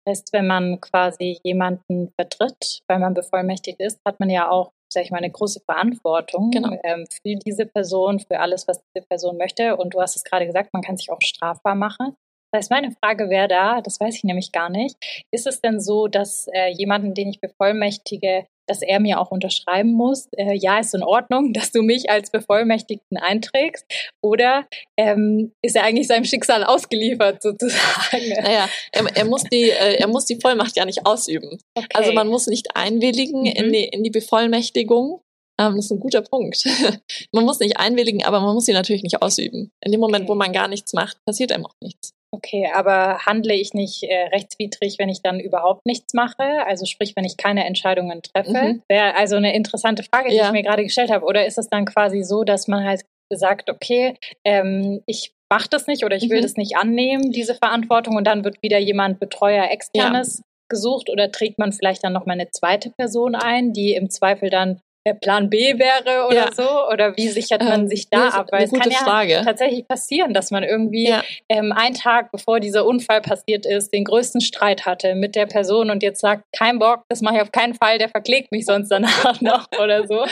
[0.06, 4.71] Das heißt, wenn man quasi jemanden vertritt, weil man bevollmächtigt ist, hat man ja auch,
[4.95, 6.77] sag ich mal, eine große Verantwortung genau.
[6.84, 9.77] ähm, für diese Person, für alles, was diese Person möchte.
[9.77, 12.15] Und du hast es gerade gesagt, man kann sich auch strafbar machen.
[12.51, 14.95] Das heißt, meine Frage wäre da, das weiß ich nämlich gar nicht,
[15.31, 19.93] ist es denn so, dass äh, jemanden, den ich bevollmächtige, dass er mir auch unterschreiben
[19.93, 23.86] muss, äh, ja, ist in Ordnung, dass du mich als Bevollmächtigten einträgst?
[24.23, 24.65] Oder
[24.97, 28.30] ähm, ist er eigentlich seinem Schicksal ausgeliefert sozusagen?
[28.41, 31.60] Naja, er, er muss, die, äh, er muss die Vollmacht ja nicht ausüben.
[31.75, 31.88] Okay.
[31.93, 33.47] Also man muss nicht einwilligen mhm.
[33.47, 35.21] in, die, in die Bevollmächtigung.
[35.60, 36.63] Ähm, das ist ein guter Punkt.
[37.32, 39.71] man muss nicht einwilligen, aber man muss sie natürlich nicht ausüben.
[39.82, 40.32] In dem Moment, okay.
[40.32, 42.14] wo man gar nichts macht, passiert einem auch nichts.
[42.36, 46.65] Okay, aber handle ich nicht äh, rechtswidrig, wenn ich dann überhaupt nichts mache?
[46.65, 48.52] Also sprich, wenn ich keine Entscheidungen treffe?
[48.52, 48.84] Mhm.
[48.89, 50.48] Wäre also eine interessante Frage, die ja.
[50.48, 51.26] ich mir gerade gestellt habe.
[51.26, 55.88] Oder ist es dann quasi so, dass man halt sagt, okay, ähm, ich mache das
[55.88, 56.43] nicht oder ich will mhm.
[56.43, 60.43] das nicht annehmen, diese Verantwortung, und dann wird wieder jemand Betreuer externes ja.
[60.69, 64.50] gesucht oder trägt man vielleicht dann noch mal eine zweite Person ein, die im Zweifel
[64.50, 64.82] dann
[65.13, 66.53] Plan B wäre oder ja.
[66.53, 66.87] so?
[66.91, 68.47] Oder wie sichert man ähm, sich da ab?
[68.51, 69.41] Weil es kann ja Frage.
[69.45, 71.23] tatsächlich passieren, dass man irgendwie ja.
[71.47, 75.91] ähm, einen Tag, bevor dieser Unfall passiert ist, den größten Streit hatte mit der Person
[75.91, 78.89] und jetzt sagt, kein Bock, das mache ich auf keinen Fall, der verklägt mich sonst
[78.89, 80.25] danach noch oder so.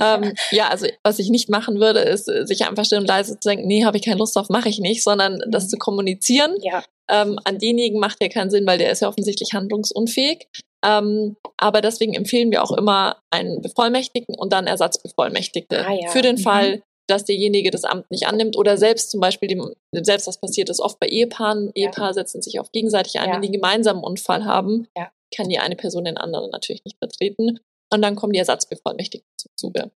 [0.00, 3.48] ähm, ja, also was ich nicht machen würde, ist sich einfach still und leise zu
[3.48, 6.56] denken, nee, habe ich keine Lust auf, mache ich nicht, sondern das zu kommunizieren.
[6.62, 6.82] Ja.
[7.08, 10.46] Ähm, an denjenigen macht ja keinen Sinn, weil der ist ja offensichtlich handlungsunfähig.
[10.84, 15.86] Ähm, aber deswegen empfehlen wir auch immer einen Bevollmächtigten und dann Ersatzbevollmächtigte.
[15.86, 16.08] Ah, ja.
[16.10, 16.40] Für den mhm.
[16.40, 20.70] Fall, dass derjenige das Amt nicht annimmt oder selbst zum Beispiel dem, selbst was passiert
[20.70, 21.72] ist, oft bei Ehepaaren.
[21.74, 21.86] Ja.
[21.86, 23.34] Ehepaare setzen sich auf gegenseitig ein, ja.
[23.34, 25.10] wenn die gemeinsamen Unfall haben, ja.
[25.34, 27.60] kann die eine Person den anderen natürlich nicht vertreten.
[27.92, 29.90] Und dann kommen die Ersatzbevollmächtigten zum Zuge.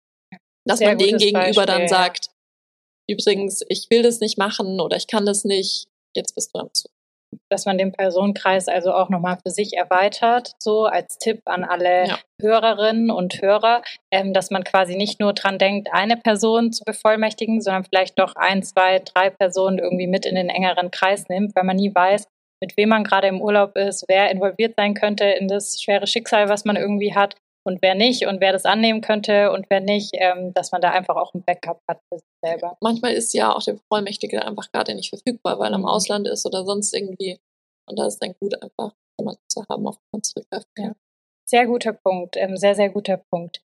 [0.66, 2.30] Dass Sehr man denen gegenüber Beispiel, dann sagt,
[3.10, 6.74] übrigens, ich will das nicht machen oder ich kann das nicht, jetzt bist du am
[6.74, 6.92] Zug.
[7.50, 12.08] Dass man den Personenkreis also auch nochmal für sich erweitert, so als Tipp an alle
[12.08, 12.20] ja.
[12.42, 17.62] Hörerinnen und Hörer, ähm, dass man quasi nicht nur dran denkt, eine Person zu bevollmächtigen,
[17.62, 21.64] sondern vielleicht doch ein, zwei, drei Personen irgendwie mit in den engeren Kreis nimmt, weil
[21.64, 22.28] man nie weiß,
[22.62, 26.48] mit wem man gerade im Urlaub ist, wer involviert sein könnte in das schwere Schicksal,
[26.48, 30.12] was man irgendwie hat und wer nicht und wer das annehmen könnte und wer nicht,
[30.14, 32.78] ähm, dass man da einfach auch ein Backup hat für sich selber.
[32.82, 35.86] Manchmal ist ja auch der Bevollmächtigte einfach gerade nicht verfügbar, weil er im.
[35.86, 37.40] Ausland ist oder sonst irgendwie.
[37.88, 40.86] Und da ist dann gut, einfach jemanden zu haben, auf den man zurückgreifen kann.
[40.86, 40.94] Ja.
[41.46, 43.62] Sehr guter Punkt, ähm, sehr, sehr guter Punkt.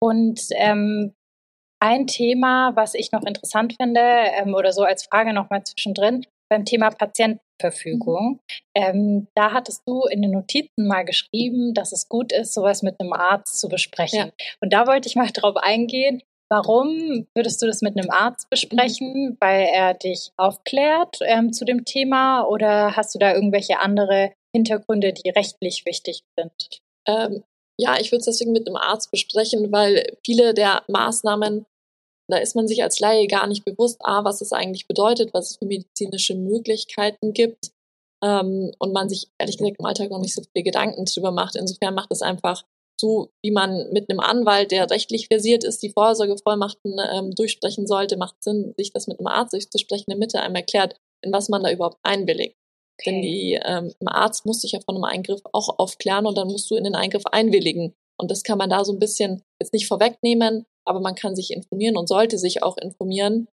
[0.00, 1.14] Und ähm,
[1.80, 6.64] ein Thema, was ich noch interessant finde, ähm, oder so als Frage nochmal zwischendrin, beim
[6.64, 8.32] Thema Patientenverfügung.
[8.32, 8.40] Mhm.
[8.74, 12.98] Ähm, da hattest du in den Notizen mal geschrieben, dass es gut ist, sowas mit
[13.00, 14.18] einem Arzt zu besprechen.
[14.18, 14.46] Ja.
[14.60, 16.22] Und da wollte ich mal drauf eingehen.
[16.50, 19.12] Warum würdest du das mit einem Arzt besprechen?
[19.12, 19.36] Mhm.
[19.40, 25.12] Weil er dich aufklärt ähm, zu dem Thema oder hast du da irgendwelche andere Hintergründe,
[25.12, 26.80] die rechtlich wichtig sind?
[27.06, 27.44] Ähm,
[27.80, 31.64] ja, ich würde es deswegen mit einem Arzt besprechen, weil viele der Maßnahmen
[32.30, 35.50] da ist man sich als Laie gar nicht bewusst, a, was es eigentlich bedeutet, was
[35.50, 37.72] es für medizinische Möglichkeiten gibt
[38.22, 41.56] ähm, und man sich ehrlich gesagt im Alltag auch nicht so viele Gedanken drüber macht.
[41.56, 42.64] Insofern macht es einfach
[43.00, 48.16] so, wie man mit einem Anwalt, der rechtlich versiert ist, die Vorsorgevollmachten ähm, durchsprechen sollte,
[48.16, 51.62] macht Sinn, sich das mit einem Arzt durchzusprechen, damit er einem erklärt, in was man
[51.62, 52.56] da überhaupt einwilligt.
[53.00, 53.10] Okay.
[53.10, 56.48] Denn die, ähm, ein Arzt muss sich ja von einem Eingriff auch aufklären und dann
[56.48, 57.94] musst du in den Eingriff einwilligen.
[58.20, 61.52] Und das kann man da so ein bisschen jetzt nicht vorwegnehmen, aber man kann sich
[61.52, 63.48] informieren und sollte sich auch informieren,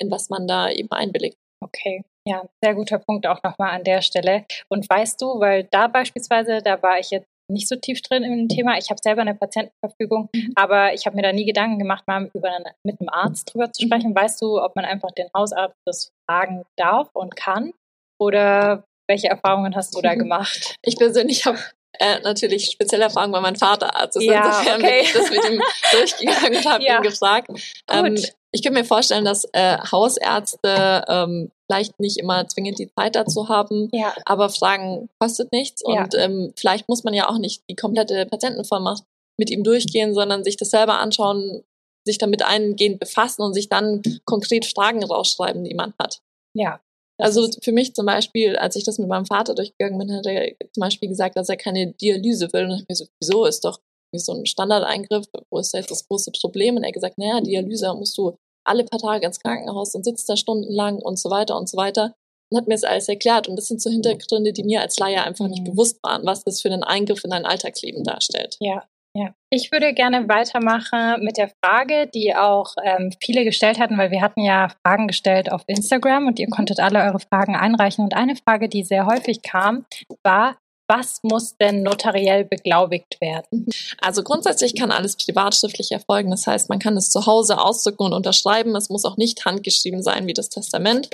[0.00, 1.36] in was man da eben einwilligt.
[1.62, 4.44] Okay, ja, sehr guter Punkt auch nochmal an der Stelle.
[4.68, 8.48] Und weißt du, weil da beispielsweise, da war ich jetzt nicht so tief drin im
[8.48, 8.76] Thema.
[8.78, 10.52] Ich habe selber eine Patientenverfügung, mhm.
[10.54, 12.50] aber ich habe mir da nie Gedanken gemacht, mal über,
[12.84, 13.88] mit einem Arzt drüber zu mhm.
[13.88, 14.10] sprechen.
[14.10, 14.16] Mhm.
[14.16, 17.72] Weißt du, ob man einfach den Hausarzt das fragen darf und kann?
[18.20, 20.76] Oder welche Erfahrungen hast du da gemacht?
[20.82, 21.58] Ich persönlich habe
[21.92, 24.24] äh, natürlich spezielle Erfahrung, weil mein Vater Arzt ist.
[24.24, 24.90] Ja, Insofern okay.
[24.90, 26.96] bin ich das mit ihm durchgegangen und habe ja.
[26.96, 27.48] ihn gefragt.
[27.88, 28.16] Ähm,
[28.50, 33.48] ich könnte mir vorstellen, dass äh, Hausärzte ähm, vielleicht nicht immer zwingend die Zeit dazu
[33.48, 34.14] haben, ja.
[34.24, 39.02] aber Fragen kostet nichts und ähm, vielleicht muss man ja auch nicht die komplette Patientenvollmacht
[39.38, 41.62] mit ihm durchgehen, sondern sich das selber anschauen,
[42.06, 46.20] sich damit eingehend befassen und sich dann konkret Fragen rausschreiben, die man hat.
[46.54, 46.80] Ja,
[47.18, 50.54] also für mich zum Beispiel, als ich das mit meinem Vater durchgegangen bin, hat er
[50.72, 52.66] zum Beispiel gesagt, dass er keine Dialyse will.
[52.66, 53.80] Und ich mir so, wieso ist doch
[54.14, 56.76] so ein Standardeingriff, wo ist jetzt das große Problem?
[56.76, 60.28] Und er hat gesagt, naja, Dialyse musst du alle paar Tage ins Krankenhaus und sitzt
[60.28, 62.14] da stundenlang und so weiter und so weiter.
[62.50, 63.48] Und hat mir das alles erklärt.
[63.48, 65.72] Und das sind so Hintergründe, die mir als Laie einfach nicht mhm.
[65.72, 68.56] bewusst waren, was das für einen Eingriff in dein Alltagsleben darstellt.
[68.60, 73.96] Ja, ja, ich würde gerne weitermachen mit der Frage, die auch ähm, viele gestellt hatten,
[73.98, 78.04] weil wir hatten ja Fragen gestellt auf Instagram und ihr konntet alle eure Fragen einreichen.
[78.04, 79.86] Und eine Frage, die sehr häufig kam,
[80.22, 80.56] war,
[80.90, 83.66] was muss denn notariell beglaubigt werden?
[84.00, 86.30] Also grundsätzlich kann alles privatschriftlich erfolgen.
[86.30, 88.74] Das heißt, man kann es zu Hause ausdrücken und unterschreiben.
[88.74, 91.10] Es muss auch nicht handgeschrieben sein wie das Testament.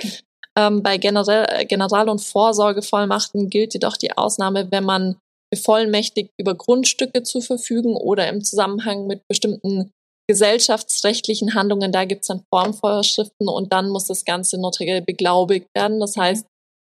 [0.57, 5.17] Ähm, bei General-, General und Vorsorgevollmachten gilt jedoch die Ausnahme, wenn man
[5.55, 9.91] bevollmächtigt, über Grundstücke zu verfügen oder im Zusammenhang mit bestimmten
[10.27, 15.99] gesellschaftsrechtlichen Handlungen, da gibt es dann Formvorschriften und dann muss das Ganze notariell beglaubigt werden.
[15.99, 16.45] Das heißt,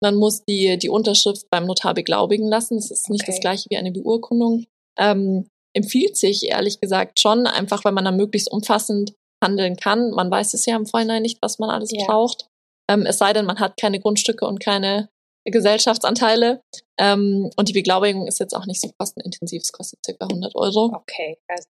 [0.04, 2.76] man muss die, die Unterschrift beim Notar beglaubigen lassen.
[2.76, 3.32] Das ist nicht okay.
[3.32, 4.66] das gleiche wie eine Beurkundung.
[5.00, 10.12] Ähm, empfiehlt sich ehrlich gesagt schon, einfach weil man dann möglichst umfassend handeln kann.
[10.12, 12.06] Man weiß es ja im Vorhinein nicht, was man alles ja.
[12.06, 12.48] braucht.
[12.90, 15.10] Ähm, es sei denn, man hat keine Grundstücke und keine
[15.46, 16.62] Gesellschaftsanteile.
[17.00, 20.26] Ähm, und die Beglaubigung ist jetzt auch nicht so kostenintensiv, es kostet ca.
[20.26, 20.92] 100 Euro.
[20.94, 21.66] Okay, also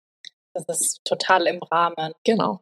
[0.67, 2.13] das ist total im Rahmen.
[2.23, 2.61] Genau.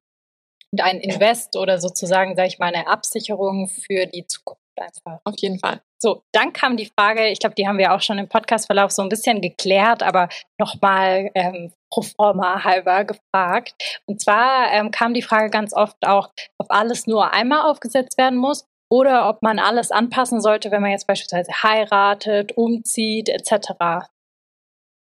[0.72, 5.22] Und ein Invest oder sozusagen, sage ich mal, eine Absicherung für die Zukunft einfach.
[5.24, 5.82] Auf jeden Fall.
[6.00, 9.02] So, dann kam die Frage, ich glaube, die haben wir auch schon im Podcastverlauf so
[9.02, 13.74] ein bisschen geklärt, aber nochmal ähm, pro forma halber gefragt.
[14.06, 18.38] Und zwar ähm, kam die Frage ganz oft auch, ob alles nur einmal aufgesetzt werden
[18.38, 23.72] muss oder ob man alles anpassen sollte, wenn man jetzt beispielsweise heiratet, umzieht etc.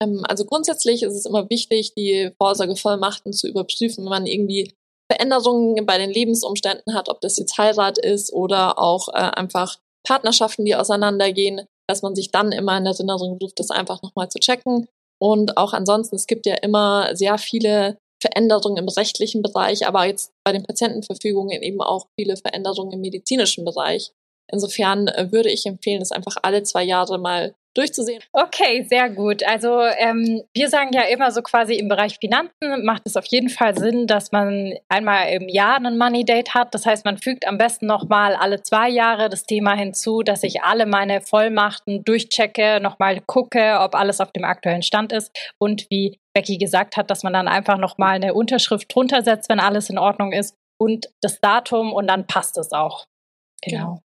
[0.02, 4.72] Ähm, also grundsätzlich ist es immer wichtig, die Vorsorgevollmachten zu überprüfen, wenn man irgendwie
[5.10, 10.64] Veränderungen bei den Lebensumständen hat, ob das jetzt Heirat ist oder auch äh, einfach Partnerschaften,
[10.64, 14.88] die auseinandergehen, dass man sich dann immer in Erinnerung ruft, das einfach nochmal zu checken.
[15.20, 20.32] Und auch ansonsten, es gibt ja immer sehr viele Veränderungen im rechtlichen Bereich, aber jetzt
[20.44, 24.12] bei den Patientenverfügungen eben auch viele Veränderungen im medizinischen Bereich.
[24.50, 28.22] Insofern äh, würde ich empfehlen, das einfach alle zwei Jahre mal durchzusehen.
[28.32, 29.42] Okay, sehr gut.
[29.44, 33.48] Also ähm, wir sagen ja immer so quasi im Bereich Finanzen macht es auf jeden
[33.48, 36.74] Fall Sinn, dass man einmal im Jahr einen Money Date hat.
[36.74, 40.62] Das heißt, man fügt am besten nochmal alle zwei Jahre das Thema hinzu, dass ich
[40.62, 46.18] alle meine Vollmachten durchchecke, nochmal gucke, ob alles auf dem aktuellen Stand ist und wie
[46.34, 49.98] Becky gesagt hat, dass man dann einfach nochmal eine Unterschrift drunter setzt, wenn alles in
[49.98, 53.06] Ordnung ist und das Datum und dann passt es auch.
[53.62, 53.78] Genau.
[53.78, 54.02] genau.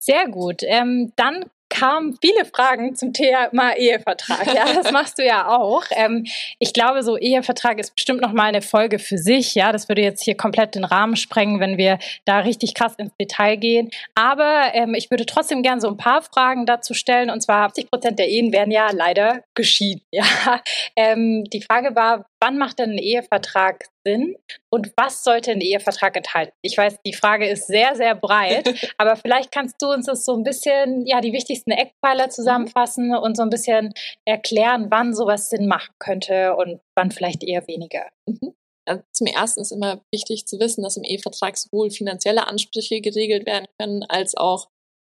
[0.00, 0.62] Sehr gut.
[0.62, 4.46] Ähm, dann kamen viele Fragen zum Thema Ehevertrag.
[4.54, 5.84] Ja, das machst du ja auch.
[5.90, 6.26] Ähm,
[6.58, 9.54] ich glaube, so Ehevertrag ist bestimmt noch mal eine Folge für sich.
[9.54, 13.12] Ja, das würde jetzt hier komplett den Rahmen sprengen, wenn wir da richtig krass ins
[13.20, 13.90] Detail gehen.
[14.14, 17.30] Aber ähm, ich würde trotzdem gerne so ein paar Fragen dazu stellen.
[17.30, 20.02] Und zwar 80 Prozent der Ehen werden ja leider geschieden.
[20.10, 20.24] Ja,
[20.96, 24.36] ähm, die Frage war, wann macht denn ein Ehevertrag Sinn
[24.70, 26.52] und was sollte ein Ehevertrag enthalten?
[26.62, 30.36] Ich weiß, die Frage ist sehr, sehr breit, aber vielleicht kannst du uns das so
[30.36, 33.92] ein bisschen, ja, die wichtigsten Eckpfeiler zusammenfassen und so ein bisschen
[34.24, 38.06] erklären, wann sowas Sinn machen könnte und wann vielleicht eher weniger.
[38.26, 38.54] Mhm.
[38.86, 43.46] Also zum Ersten ist immer wichtig zu wissen, dass im Ehevertrag sowohl finanzielle Ansprüche geregelt
[43.46, 44.68] werden können, als auch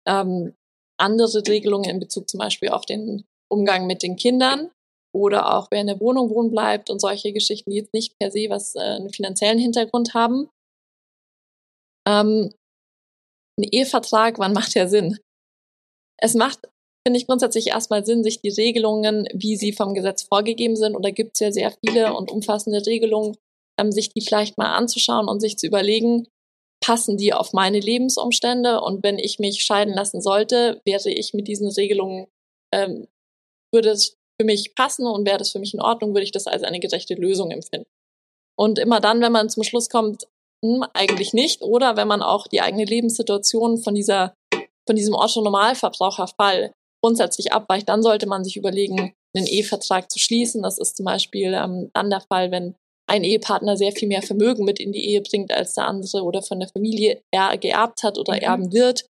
[0.09, 0.54] ähm,
[0.98, 4.70] andere Regelungen in Bezug zum Beispiel auf den Umgang mit den Kindern
[5.12, 8.31] oder auch wer in der Wohnung wohnen bleibt und solche Geschichten, die jetzt nicht per
[8.31, 10.49] se was äh, einen finanziellen Hintergrund haben.
[12.07, 12.53] Ähm,
[13.59, 15.18] ein Ehevertrag, wann macht der Sinn?
[16.18, 16.61] Es macht,
[17.07, 21.05] finde ich, grundsätzlich erstmal Sinn, sich die Regelungen, wie sie vom Gesetz vorgegeben sind, und
[21.05, 23.37] da gibt es ja sehr viele und umfassende Regelungen,
[23.79, 26.29] ähm, sich die vielleicht mal anzuschauen und sich zu überlegen,
[26.83, 31.46] passen die auf meine Lebensumstände und wenn ich mich scheiden lassen sollte, wäre ich mit
[31.46, 32.27] diesen Regelungen,
[32.73, 33.07] ähm,
[33.73, 36.46] würde es für mich passen und wäre das für mich in Ordnung, würde ich das
[36.46, 37.87] als eine gerechte Lösung empfinden.
[38.59, 40.26] Und immer dann, wenn man zum Schluss kommt,
[40.64, 44.35] hm, eigentlich nicht, oder wenn man auch die eigene Lebenssituation von dieser,
[44.87, 46.72] von diesem Otto-Normalverbraucherfall
[47.05, 50.62] grundsätzlich abweicht, dann sollte man sich überlegen, einen Ehevertrag zu schließen.
[50.62, 52.74] Das ist zum Beispiel ähm, dann der Fall, wenn
[53.11, 56.42] ein Ehepartner sehr viel mehr Vermögen mit in die Ehe bringt als der andere oder
[56.42, 58.40] von der Familie er geerbt hat oder mhm.
[58.40, 59.05] erben wird.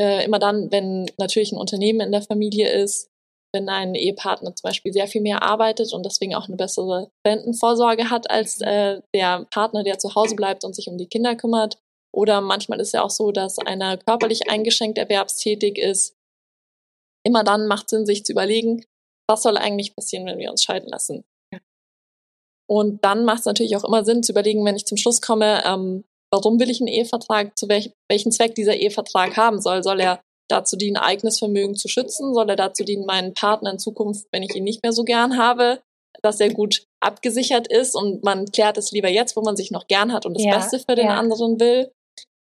[0.00, 3.11] Äh, immer dann, wenn natürlich ein Unternehmen in der Familie ist,
[3.52, 8.10] wenn ein Ehepartner zum Beispiel sehr viel mehr arbeitet und deswegen auch eine bessere Rentenvorsorge
[8.10, 11.78] hat als äh, der Partner, der zu Hause bleibt und sich um die Kinder kümmert.
[12.14, 16.16] Oder manchmal ist es ja auch so, dass einer körperlich eingeschränkt erwerbstätig ist.
[17.24, 18.84] Immer dann macht Sinn, sich zu überlegen,
[19.28, 21.24] was soll eigentlich passieren, wenn wir uns scheiden lassen.
[22.68, 25.62] Und dann macht es natürlich auch immer Sinn zu überlegen, wenn ich zum Schluss komme,
[25.64, 29.82] ähm, warum will ich einen Ehevertrag, zu welch, welchen Zweck dieser Ehevertrag haben soll.
[29.82, 32.34] Soll er dazu dienen, eigenes Vermögen zu schützen?
[32.34, 35.36] Soll er dazu dienen, meinen Partner in Zukunft, wenn ich ihn nicht mehr so gern
[35.36, 35.80] habe,
[36.22, 39.86] dass er gut abgesichert ist und man klärt es lieber jetzt, wo man sich noch
[39.86, 41.18] gern hat und das ja, Beste für den ja.
[41.18, 41.90] anderen will?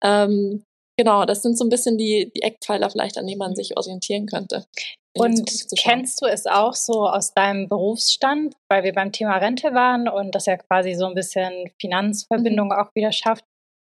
[0.02, 0.62] Ähm,
[0.96, 4.26] genau, das sind so ein bisschen die, die Eckpfeiler vielleicht, an denen man sich orientieren
[4.26, 4.66] könnte.
[5.16, 10.08] Und kennst du es auch so aus deinem Berufsstand, weil wir beim Thema Rente waren
[10.08, 12.72] und das ja quasi so ein bisschen Finanzverbindung mhm.
[12.72, 13.44] auch wieder schafft?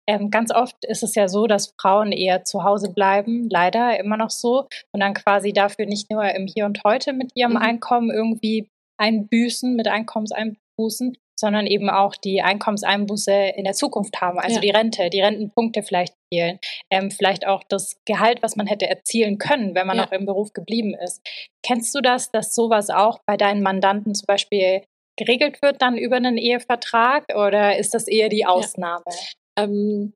[0.09, 4.17] Ähm, ganz oft ist es ja so, dass Frauen eher zu Hause bleiben, leider immer
[4.17, 7.59] noch so, und dann quasi dafür nicht nur im Hier und Heute mit ihrem mhm.
[7.59, 14.57] Einkommen irgendwie einbüßen, mit Einkommenseinbußen, sondern eben auch die Einkommenseinbuße in der Zukunft haben, also
[14.57, 14.61] ja.
[14.61, 16.59] die Rente, die Rentenpunkte vielleicht fehlen,
[16.91, 20.05] ähm, vielleicht auch das Gehalt, was man hätte erzielen können, wenn man ja.
[20.05, 21.21] noch im Beruf geblieben ist.
[21.63, 24.83] Kennst du das, dass sowas auch bei deinen Mandanten zum Beispiel
[25.19, 29.05] geregelt wird dann über einen Ehevertrag oder ist das eher die Ausnahme?
[29.07, 29.13] Ja.
[29.59, 30.15] Ähm,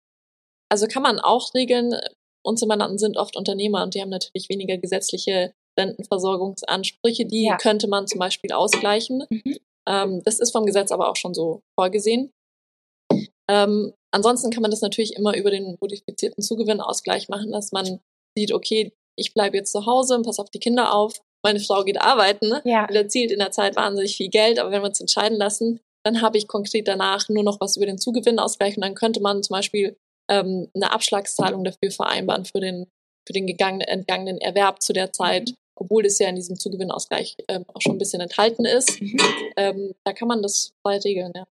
[0.70, 1.94] also kann man auch regeln.
[2.44, 7.26] Unsere Mandanten sind oft Unternehmer und die haben natürlich weniger gesetzliche Rentenversorgungsansprüche.
[7.26, 7.56] Die ja.
[7.56, 9.24] könnte man zum Beispiel ausgleichen.
[9.28, 9.58] Mhm.
[9.88, 12.32] Ähm, das ist vom Gesetz aber auch schon so vorgesehen.
[13.50, 18.00] Ähm, ansonsten kann man das natürlich immer über den modifizierten Zugewinnausgleich machen, dass man
[18.36, 21.20] sieht, okay, ich bleibe jetzt zu Hause und passe auf die Kinder auf.
[21.44, 22.84] Meine Frau geht arbeiten, ja.
[22.86, 26.38] erzielt in der Zeit wahnsinnig viel Geld, aber wenn wir uns entscheiden lassen, dann habe
[26.38, 29.96] ich konkret danach nur noch was über den Zugewinnausgleich und dann könnte man zum Beispiel
[30.30, 32.86] ähm, eine Abschlagszahlung dafür vereinbaren für den,
[33.26, 35.56] für den gegangenen, entgangenen Erwerb zu der Zeit, mhm.
[35.76, 39.00] obwohl es ja in diesem Zugewinnausgleich ähm, auch schon ein bisschen enthalten ist.
[39.00, 39.20] Mhm.
[39.56, 41.46] Ähm, da kann man das frei regeln, ja.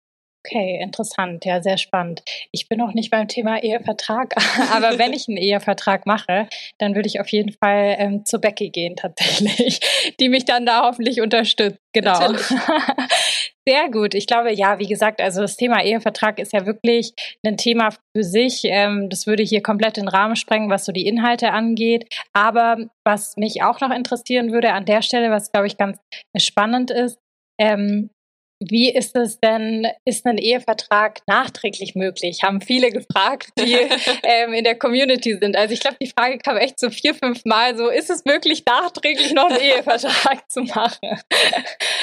[0.48, 2.24] Okay, interessant, ja, sehr spannend.
[2.52, 4.34] Ich bin noch nicht beim Thema Ehevertrag,
[4.74, 8.70] aber wenn ich einen Ehevertrag mache, dann würde ich auf jeden Fall ähm, zur Becky
[8.70, 9.82] gehen tatsächlich,
[10.20, 11.80] die mich dann da hoffentlich unterstützt.
[11.94, 12.18] Genau.
[13.68, 14.14] Sehr gut.
[14.14, 17.14] Ich glaube, ja, wie gesagt, also das Thema Ehevertrag ist ja wirklich
[17.46, 18.62] ein Thema für sich.
[18.64, 22.08] Ähm, das würde hier komplett den Rahmen sprengen, was so die Inhalte angeht.
[22.32, 25.98] Aber was mich auch noch interessieren würde an der Stelle, was glaube ich ganz
[26.38, 27.20] spannend ist,
[27.60, 28.12] ähm,
[28.60, 32.42] Wie ist es denn, ist ein Ehevertrag nachträglich möglich?
[32.42, 33.74] Haben viele gefragt, die
[34.24, 35.56] ähm, in der Community sind.
[35.56, 38.64] Also ich glaube, die Frage kam echt so vier, fünf Mal so, ist es möglich,
[38.66, 41.22] nachträglich noch einen Ehevertrag zu machen?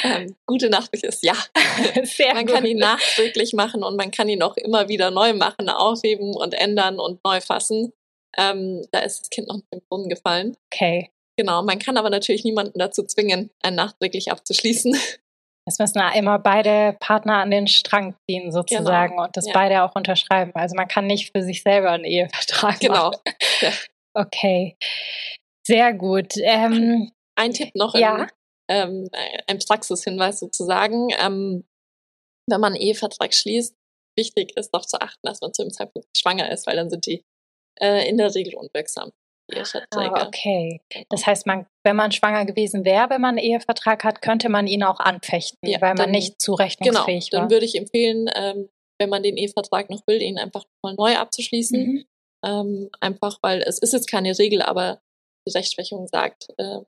[0.04, 1.34] Ähm, gute Nachricht ist ja.
[2.04, 2.54] Sehr man gut.
[2.54, 6.54] kann ihn nachträglich machen und man kann ihn auch immer wieder neu machen, aufheben und
[6.54, 7.92] ändern und neu fassen.
[8.36, 10.56] Ähm, da ist das Kind noch im Brunnen gefallen.
[10.72, 11.10] Okay.
[11.36, 14.96] Genau, man kann aber natürlich niemanden dazu zwingen, einen nachträglich abzuschließen.
[15.66, 19.24] Es müssen immer beide Partner an den Strang ziehen sozusagen genau.
[19.24, 19.52] und das ja.
[19.54, 20.52] beide auch unterschreiben.
[20.54, 23.10] Also man kann nicht für sich selber einen Ehevertrag genau.
[23.10, 23.20] machen.
[23.24, 23.34] Genau.
[23.60, 23.72] Ja.
[24.16, 24.76] Okay,
[25.66, 26.34] sehr gut.
[26.36, 28.28] Ähm, ein Tipp noch, ja?
[28.68, 29.08] ähm,
[29.46, 31.08] ein Praxishinweis sozusagen.
[31.18, 31.64] Ähm,
[32.48, 33.74] wenn man einen Ehevertrag schließt,
[34.16, 37.06] wichtig ist doch zu achten, dass man zu dem Zeitpunkt schwanger ist, weil dann sind
[37.06, 37.24] die
[37.80, 39.10] äh, in der Regel unwirksam.
[39.90, 40.80] Ah, okay.
[40.88, 41.04] Genau.
[41.10, 44.66] Das heißt, man, wenn man schwanger gewesen wäre, wenn man einen Ehevertrag hat, könnte man
[44.66, 47.48] ihn auch anfechten, ja, weil man nicht zurechnungsfähig genau, war.
[47.48, 48.68] Dann würde ich empfehlen, ähm,
[48.98, 51.80] wenn man den Ehevertrag noch will, ihn einfach mal neu abzuschließen.
[51.80, 52.04] Mhm.
[52.44, 55.00] Ähm, einfach weil es ist jetzt keine Regel, aber
[55.46, 56.80] die Rechtsprechung sagt, äh,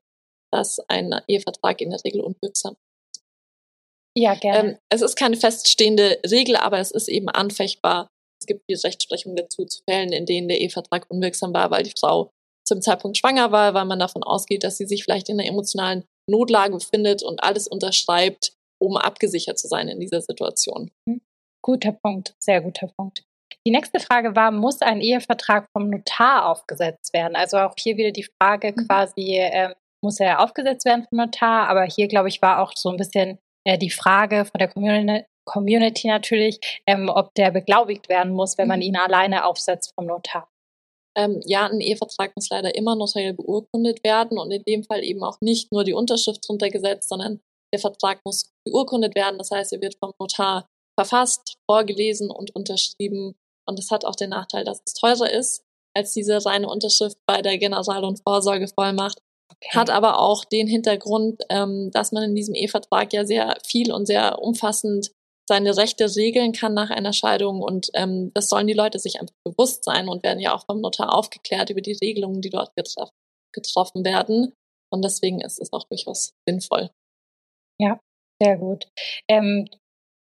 [0.51, 3.23] dass ein Ehevertrag in der Regel unwirksam ist.
[4.17, 4.69] Ja, gerne.
[4.69, 8.07] Ähm, es ist keine feststehende Regel, aber es ist eben anfechtbar.
[8.41, 11.93] Es gibt die Rechtsprechung dazu zu Fällen, in denen der Ehevertrag unwirksam war, weil die
[11.97, 12.31] Frau
[12.67, 16.03] zum Zeitpunkt schwanger war, weil man davon ausgeht, dass sie sich vielleicht in einer emotionalen
[16.29, 20.91] Notlage befindet und alles unterschreibt, um abgesichert zu sein in dieser Situation.
[21.07, 21.21] Mhm.
[21.63, 23.23] Guter Punkt, sehr guter Punkt.
[23.65, 27.35] Die nächste Frage war, muss ein Ehevertrag vom Notar aufgesetzt werden?
[27.35, 28.87] Also auch hier wieder die Frage mhm.
[28.87, 31.67] quasi, äh, muss er aufgesetzt werden vom Notar?
[31.67, 35.25] Aber hier, glaube ich, war auch so ein bisschen äh, die Frage von der Community,
[35.45, 38.85] Community natürlich, ähm, ob der beglaubigt werden muss, wenn man mhm.
[38.85, 40.47] ihn alleine aufsetzt vom Notar.
[41.17, 45.23] Ähm, ja, ein Ehevertrag muss leider immer notariell beurkundet werden und in dem Fall eben
[45.23, 47.39] auch nicht nur die Unterschrift drunter gesetzt, sondern
[47.73, 49.37] der Vertrag muss beurkundet werden.
[49.37, 53.35] Das heißt, er wird vom Notar verfasst, vorgelesen und unterschrieben.
[53.67, 55.63] Und das hat auch den Nachteil, dass es teurer ist
[55.95, 59.19] als diese reine Unterschrift bei der General- und Vorsorgevollmacht.
[59.51, 59.77] Okay.
[59.77, 64.05] Hat aber auch den Hintergrund, ähm, dass man in diesem Ehevertrag ja sehr viel und
[64.05, 65.11] sehr umfassend
[65.47, 67.61] seine Rechte regeln kann nach einer Scheidung.
[67.61, 70.81] Und ähm, das sollen die Leute sich einfach bewusst sein und werden ja auch vom
[70.81, 73.15] Notar aufgeklärt über die Regelungen, die dort getroffen,
[73.53, 74.53] getroffen werden.
[74.91, 76.89] Und deswegen ist es auch durchaus sinnvoll.
[77.79, 77.99] Ja,
[78.41, 78.85] sehr gut.
[79.29, 79.67] Ähm,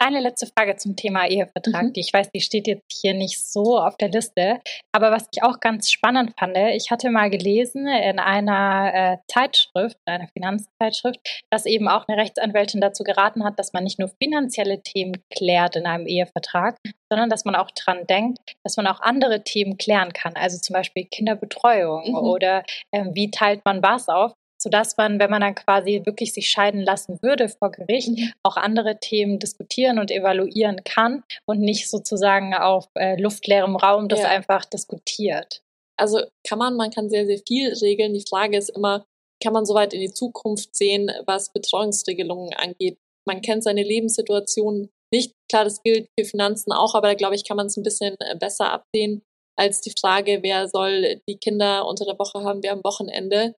[0.03, 1.93] eine letzte Frage zum Thema Ehevertrag, mhm.
[1.93, 4.59] die ich weiß, die steht jetzt hier nicht so auf der Liste.
[4.91, 9.97] Aber was ich auch ganz spannend fand, ich hatte mal gelesen in einer äh, Zeitschrift,
[10.05, 14.81] einer Finanzzeitschrift, dass eben auch eine Rechtsanwältin dazu geraten hat, dass man nicht nur finanzielle
[14.81, 16.77] Themen klärt in einem Ehevertrag,
[17.09, 20.33] sondern dass man auch dran denkt, dass man auch andere Themen klären kann.
[20.35, 22.15] Also zum Beispiel Kinderbetreuung mhm.
[22.15, 24.33] oder äh, wie teilt man was auf
[24.64, 28.32] sodass man, wenn man dann quasi wirklich sich scheiden lassen würde vor Gericht, mhm.
[28.43, 34.22] auch andere Themen diskutieren und evaluieren kann und nicht sozusagen auf äh, luftleerem Raum das
[34.22, 34.30] ja.
[34.30, 35.61] einfach diskutiert.
[35.99, 38.14] Also kann man, man kann sehr, sehr viel regeln.
[38.14, 39.05] Die Frage ist immer,
[39.43, 42.97] kann man so weit in die Zukunft sehen, was Betreuungsregelungen angeht?
[43.28, 45.34] Man kennt seine Lebenssituation nicht.
[45.51, 48.16] Klar, das gilt für Finanzen auch, aber da glaube ich, kann man es ein bisschen
[48.20, 49.22] äh, besser absehen
[49.55, 53.55] als die Frage, wer soll die Kinder unter der Woche haben, wer am Wochenende.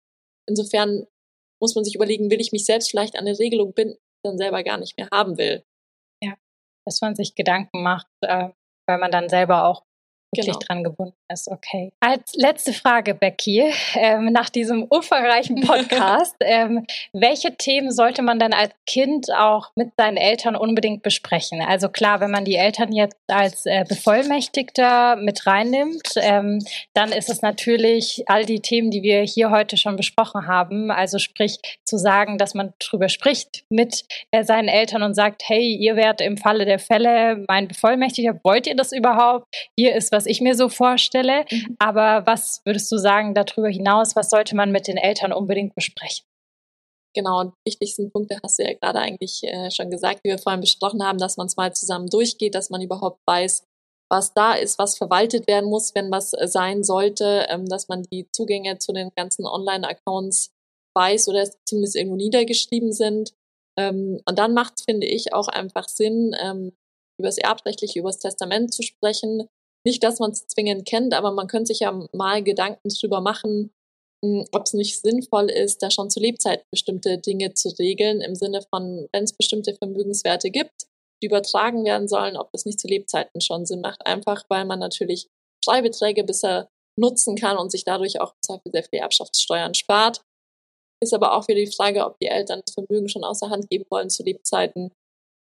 [0.48, 1.06] Insofern
[1.62, 4.38] muss man sich überlegen, will ich mich selbst vielleicht an eine Regelung binden, die dann
[4.38, 5.64] selber gar nicht mehr haben will.
[6.22, 6.36] Ja,
[6.86, 8.50] dass man sich Gedanken macht, äh,
[8.88, 9.86] weil man dann selber auch
[10.38, 10.60] wirklich genau.
[10.68, 11.50] dran gebunden ist.
[11.50, 11.92] Okay.
[12.00, 18.54] Als letzte Frage, Becky, ähm, nach diesem umfangreichen Podcast, ähm, welche Themen sollte man dann
[18.54, 21.62] als Kind auch mit seinen Eltern unbedingt besprechen?
[21.62, 26.64] Also klar, wenn man die Eltern jetzt als äh, Bevollmächtigter mit reinnimmt, ähm,
[26.94, 30.92] dann ist es natürlich all die Themen, die wir hier heute schon besprochen haben.
[30.92, 35.76] Also sprich zu sagen, dass man drüber spricht mit äh, seinen Eltern und sagt, hey,
[35.76, 39.48] ihr werdet im Falle der Fälle mein Bevollmächtigter, wollt ihr das überhaupt?
[39.78, 41.46] Hier ist was was ich mir so vorstelle.
[41.52, 41.76] Mhm.
[41.80, 46.26] Aber was würdest du sagen darüber hinaus, was sollte man mit den Eltern unbedingt besprechen?
[47.16, 50.38] Genau, und die wichtigsten Punkte hast du ja gerade eigentlich äh, schon gesagt, wie wir
[50.38, 53.64] vorhin besprochen haben, dass man es mal zusammen durchgeht, dass man überhaupt weiß,
[54.12, 58.04] was da ist, was verwaltet werden muss, wenn was äh, sein sollte, ähm, dass man
[58.04, 60.52] die Zugänge zu den ganzen Online-Accounts
[60.94, 63.34] weiß oder zumindest irgendwo niedergeschrieben sind.
[63.80, 66.74] Ähm, und dann macht es, finde ich, auch einfach Sinn, ähm,
[67.18, 69.48] über das Erbrechtliche, über das Testament zu sprechen,
[69.86, 73.72] nicht, dass man es zwingend kennt, aber man könnte sich ja mal Gedanken drüber machen,
[74.24, 78.36] hm, ob es nicht sinnvoll ist, da schon zu Lebzeiten bestimmte Dinge zu regeln, im
[78.36, 80.88] Sinne von, wenn es bestimmte Vermögenswerte gibt,
[81.22, 84.06] die übertragen werden sollen, ob das nicht zu Lebzeiten schon Sinn macht.
[84.06, 85.28] Einfach, weil man natürlich
[85.64, 86.70] Freibeträge bisher
[87.00, 90.22] nutzen kann und sich dadurch auch sehr viel Erbschaftssteuern spart.
[91.04, 93.86] Ist aber auch wieder die Frage, ob die Eltern das Vermögen schon außer Hand geben
[93.92, 94.92] wollen zu Lebzeiten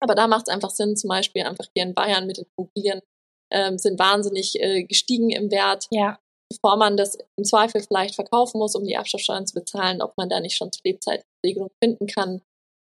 [0.02, 3.02] Aber da macht es einfach Sinn, zum Beispiel einfach hier in Bayern mit den Immobilien
[3.56, 5.88] ähm, sind wahnsinnig äh, gestiegen im Wert.
[5.90, 6.20] Ja.
[6.52, 10.30] Bevor man das im Zweifel vielleicht verkaufen muss, um die Erbschaftssteuern zu bezahlen, ob man
[10.30, 12.42] da nicht schon zur Lebzeitregelung finden kann.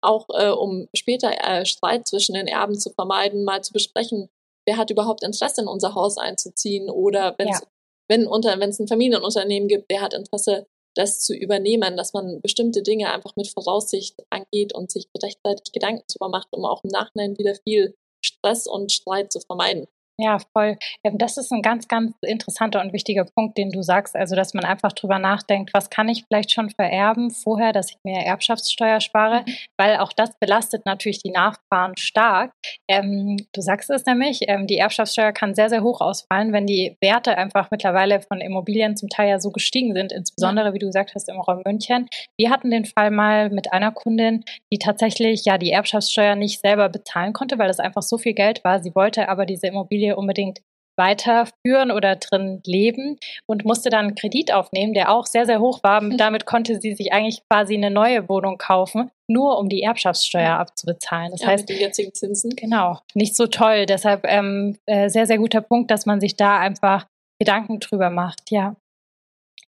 [0.02, 4.30] Auch äh, um später äh, Streit zwischen den Erben zu vermeiden, mal zu besprechen,
[4.66, 7.66] wer hat überhaupt Interesse in unser Haus einzuziehen oder wenn's, ja.
[8.08, 12.40] wenn unter wenn es ein Familienunternehmen gibt, wer hat Interesse das zu übernehmen, dass man
[12.40, 16.90] bestimmte Dinge einfach mit Voraussicht angeht und sich rechtzeitig Gedanken darüber macht, um auch im
[16.90, 17.94] Nachhinein wieder viel
[18.24, 19.86] Stress und Streit zu vermeiden.
[20.22, 20.76] Ja, voll.
[21.02, 24.14] Ähm, das ist ein ganz, ganz interessanter und wichtiger Punkt, den du sagst.
[24.14, 27.96] Also, dass man einfach drüber nachdenkt, was kann ich vielleicht schon vererben vorher, dass ich
[28.04, 29.54] mir Erbschaftssteuer spare, mhm.
[29.76, 32.52] weil auch das belastet natürlich die Nachfahren stark.
[32.88, 36.96] Ähm, du sagst es nämlich, ähm, die Erbschaftssteuer kann sehr, sehr hoch ausfallen, wenn die
[37.00, 40.74] Werte einfach mittlerweile von Immobilien zum Teil ja so gestiegen sind, insbesondere, ja.
[40.74, 42.08] wie du gesagt hast, im Raum München.
[42.38, 46.88] Wir hatten den Fall mal mit einer Kundin, die tatsächlich ja die Erbschaftssteuer nicht selber
[46.88, 48.80] bezahlen konnte, weil das einfach so viel Geld war.
[48.80, 50.60] Sie wollte aber diese Immobilie unbedingt
[50.96, 55.82] weiterführen oder drin leben und musste dann einen Kredit aufnehmen, der auch sehr, sehr hoch
[55.82, 56.00] war.
[56.16, 61.32] Damit konnte sie sich eigentlich quasi eine neue Wohnung kaufen, nur um die Erbschaftssteuer abzubezahlen.
[61.32, 62.50] Das ja, heißt, mit den jetzigen Zinsen.
[62.56, 63.86] Genau, nicht so toll.
[63.86, 67.06] Deshalb ähm, äh, sehr, sehr guter Punkt, dass man sich da einfach
[67.40, 68.76] Gedanken drüber macht, ja.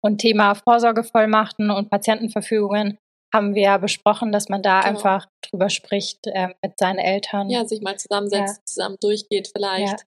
[0.01, 2.99] Und Thema Vorsorgevollmachten und Patientenverfügungen
[3.33, 4.91] haben wir ja besprochen, dass man da genau.
[4.91, 7.49] einfach drüber spricht äh, mit seinen Eltern.
[7.49, 8.65] Ja, sich mal zusammensetzt, ja.
[8.65, 10.05] zusammen durchgeht vielleicht.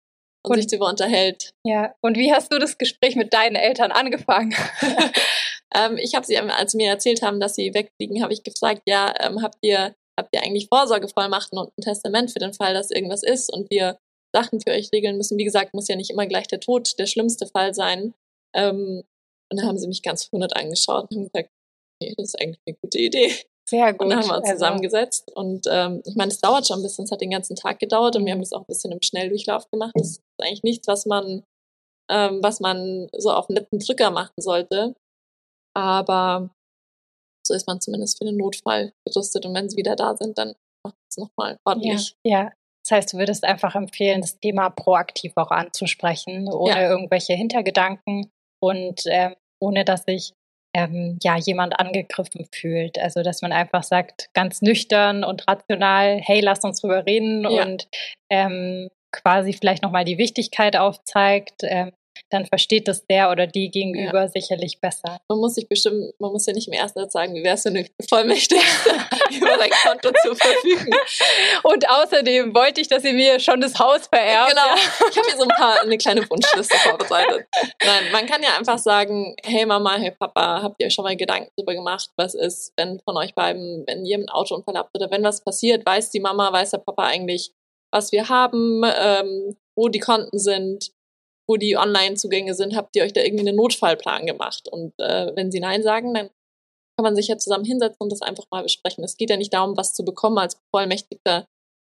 [0.48, 1.52] Und, und sich darüber unterhält.
[1.64, 4.54] Ja, und wie hast du das Gespräch mit deinen Eltern angefangen?
[5.74, 8.82] ähm, ich habe sie, als sie mir erzählt haben, dass sie wegfliegen, habe ich gefragt,
[8.86, 12.90] ja, ähm, habt ihr habt ihr eigentlich Vorsorgevollmachten und ein Testament für den Fall, dass
[12.90, 13.98] irgendwas ist und wir
[14.34, 15.38] Sachen für euch regeln müssen.
[15.38, 18.14] Wie gesagt, muss ja nicht immer gleich der Tod der schlimmste Fall sein.
[18.54, 19.04] Ähm,
[19.50, 21.50] und dann haben sie mich ganz verwundert angeschaut und haben gesagt,
[22.02, 23.32] nee, das ist eigentlich eine gute Idee.
[23.68, 24.02] Sehr gut.
[24.02, 25.30] Und dann haben wir uns also zusammengesetzt.
[25.34, 28.16] Und ähm, ich meine, es dauert schon ein bisschen, es hat den ganzen Tag gedauert
[28.16, 29.92] und wir haben es auch ein bisschen im Schnelldurchlauf gemacht.
[29.94, 31.44] Das ist eigentlich nichts, was man,
[32.10, 34.94] ähm, was man so auf einen netten Drücker machen sollte.
[35.76, 36.48] Aber
[37.46, 39.44] so ist man zumindest für den Notfall gerüstet.
[39.44, 42.14] Und wenn sie wieder da sind, dann macht es nochmal ordentlich.
[42.24, 42.52] Ja, ja.
[42.84, 46.90] Das heißt, du würdest einfach empfehlen, das Thema proaktiv auch anzusprechen, ohne ja.
[46.90, 48.30] irgendwelche Hintergedanken
[48.62, 50.32] und ähm, ohne dass sich
[50.78, 52.98] ähm, ja jemand angegriffen fühlt.
[52.98, 57.64] Also dass man einfach sagt, ganz nüchtern und rational, hey, lass uns drüber reden ja.
[57.64, 57.88] und
[58.30, 61.92] ähm, quasi vielleicht nochmal die Wichtigkeit aufzeigt, ähm,
[62.30, 64.28] dann versteht das der oder die gegenüber ja.
[64.28, 65.20] sicherlich besser.
[65.28, 67.70] Man muss sich bestimmt, man muss ja nicht im ersten Satz sagen, wie wärst du
[67.70, 68.60] eine Vollmächtige
[69.30, 70.92] über dein Konto zu verfügen.
[71.62, 74.50] Und außerdem wollte ich, dass ihr mir schon das Haus vererbt.
[74.50, 74.74] Genau.
[75.10, 77.46] Ich habe hier so ein paar, eine kleine Wunschliste vorbereitet.
[77.84, 81.16] Nein, man kann ja einfach sagen, hey Mama, hey Papa, habt ihr euch schon mal
[81.16, 85.10] Gedanken darüber gemacht, was ist, wenn von euch beiden, wenn ihr einen Autounfall habt oder
[85.10, 87.52] wenn was passiert, weiß die Mama, weiß der Papa eigentlich,
[87.90, 90.90] was wir haben, ähm, wo die Konten sind,
[91.48, 94.68] wo die Online-Zugänge sind, habt ihr euch da irgendwie einen Notfallplan gemacht?
[94.68, 96.28] Und äh, wenn sie Nein sagen, dann
[96.96, 99.02] kann man sich ja zusammen hinsetzen und das einfach mal besprechen.
[99.04, 100.38] Es geht ja nicht darum, was zu bekommen.
[100.38, 101.46] Als Vollmächtigter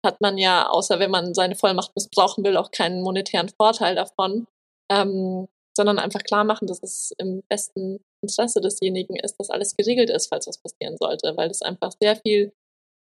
[0.07, 4.47] hat man ja, außer wenn man seine Vollmacht missbrauchen will, auch keinen monetären Vorteil davon,
[4.91, 10.11] ähm, sondern einfach klar machen, dass es im besten Interesse desjenigen ist, dass alles geregelt
[10.11, 12.53] ist, falls was passieren sollte, weil das einfach sehr viel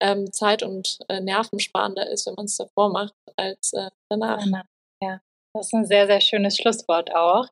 [0.01, 4.45] ähm, Zeit und äh, Nervensparender ist, wenn man es davor macht, als äh, danach.
[5.01, 5.21] Ja.
[5.55, 7.47] Das ist ein sehr, sehr schönes Schlusswort auch.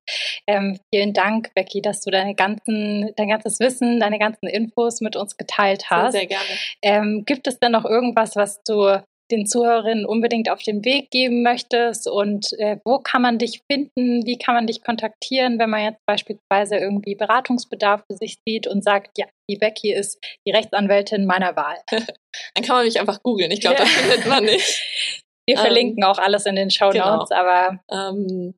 [0.46, 5.16] Ähm, vielen Dank, Becky, dass du deine ganzen, dein ganzes Wissen, deine ganzen Infos mit
[5.16, 6.12] uns geteilt hast.
[6.12, 6.44] Sehr, sehr gerne.
[6.82, 9.02] Ähm, gibt es denn noch irgendwas, was du
[9.32, 12.10] den Zuhörerinnen unbedingt auf den Weg geben möchtest?
[12.10, 14.26] Und äh, wo kann man dich finden?
[14.26, 18.84] Wie kann man dich kontaktieren, wenn man jetzt beispielsweise irgendwie Beratungsbedarf für sich sieht und
[18.84, 21.78] sagt, ja, die Becky ist die Rechtsanwältin meiner Wahl?
[21.90, 23.52] Dann kann man mich einfach googeln.
[23.52, 23.84] Ich glaube, ja.
[23.84, 25.23] das findet man nicht.
[25.48, 27.42] Wir ähm, verlinken auch alles in den Show Notes, genau.
[27.42, 27.80] aber.
[27.92, 28.54] Ähm,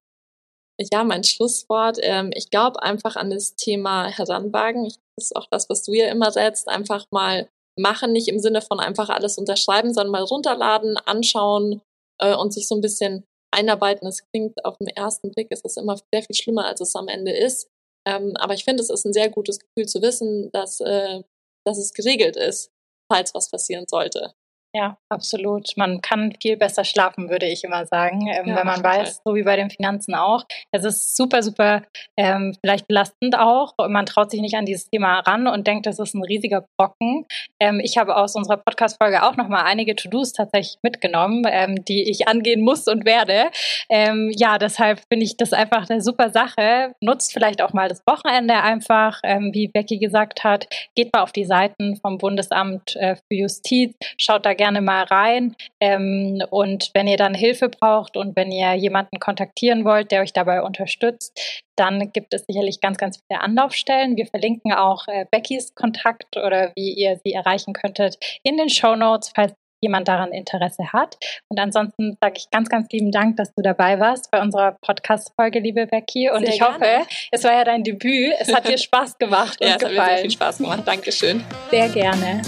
[0.91, 1.97] ja, mein Schlusswort.
[2.01, 4.83] Ähm, ich glaube einfach an das Thema Heranwagen.
[4.83, 6.67] das ist auch das, was du ja immer setzt.
[6.67, 7.47] Einfach mal
[7.79, 11.81] machen, nicht im Sinne von einfach alles unterschreiben, sondern mal runterladen, anschauen
[12.19, 14.07] äh, und sich so ein bisschen einarbeiten.
[14.07, 17.07] Es klingt auf den ersten Blick, ist es immer sehr viel schlimmer, als es am
[17.07, 17.69] Ende ist.
[18.07, 21.23] Ähm, aber ich finde, es ist ein sehr gutes Gefühl zu wissen, dass, äh,
[21.65, 22.71] dass es geregelt ist,
[23.11, 24.33] falls was passieren sollte.
[24.75, 25.69] Ja, absolut.
[25.77, 29.33] Man kann viel besser schlafen, würde ich immer sagen, ähm, ja, wenn man weiß, so
[29.33, 30.43] wie bei den Finanzen auch.
[30.73, 31.83] Es ist super, super
[32.17, 33.73] ähm, vielleicht belastend auch.
[33.77, 37.25] Man traut sich nicht an dieses Thema ran und denkt, das ist ein riesiger Brocken.
[37.61, 42.27] Ähm, ich habe aus unserer Podcast-Folge auch nochmal einige To-Dos tatsächlich mitgenommen, ähm, die ich
[42.27, 43.51] angehen muss und werde.
[43.89, 46.95] Ähm, ja, deshalb finde ich das einfach eine super Sache.
[46.99, 50.67] Nutzt vielleicht auch mal das Wochenende einfach, ähm, wie Becky gesagt hat.
[50.95, 55.03] Geht mal auf die Seiten vom Bundesamt äh, für Justiz, schaut da gerne gerne mal
[55.03, 55.55] rein.
[55.79, 60.33] Ähm, und wenn ihr dann Hilfe braucht und wenn ihr jemanden kontaktieren wollt, der euch
[60.33, 64.17] dabei unterstützt, dann gibt es sicherlich ganz, ganz viele Anlaufstellen.
[64.17, 68.95] Wir verlinken auch äh, Beckys Kontakt oder wie ihr sie erreichen könntet in den Show
[68.95, 71.17] Notes, falls jemand daran Interesse hat.
[71.49, 75.59] Und ansonsten sage ich ganz, ganz lieben Dank, dass du dabei warst bei unserer Podcast-Folge,
[75.59, 76.31] liebe Becky.
[76.31, 76.73] Und sehr ich gerne.
[76.73, 78.33] hoffe, es war ja dein Debüt.
[78.39, 79.99] Es hat dir Spaß gemacht und ja, es gefallen.
[79.99, 80.83] hat mir sehr viel Spaß gemacht.
[80.85, 81.43] Dankeschön.
[81.69, 82.41] Sehr gerne.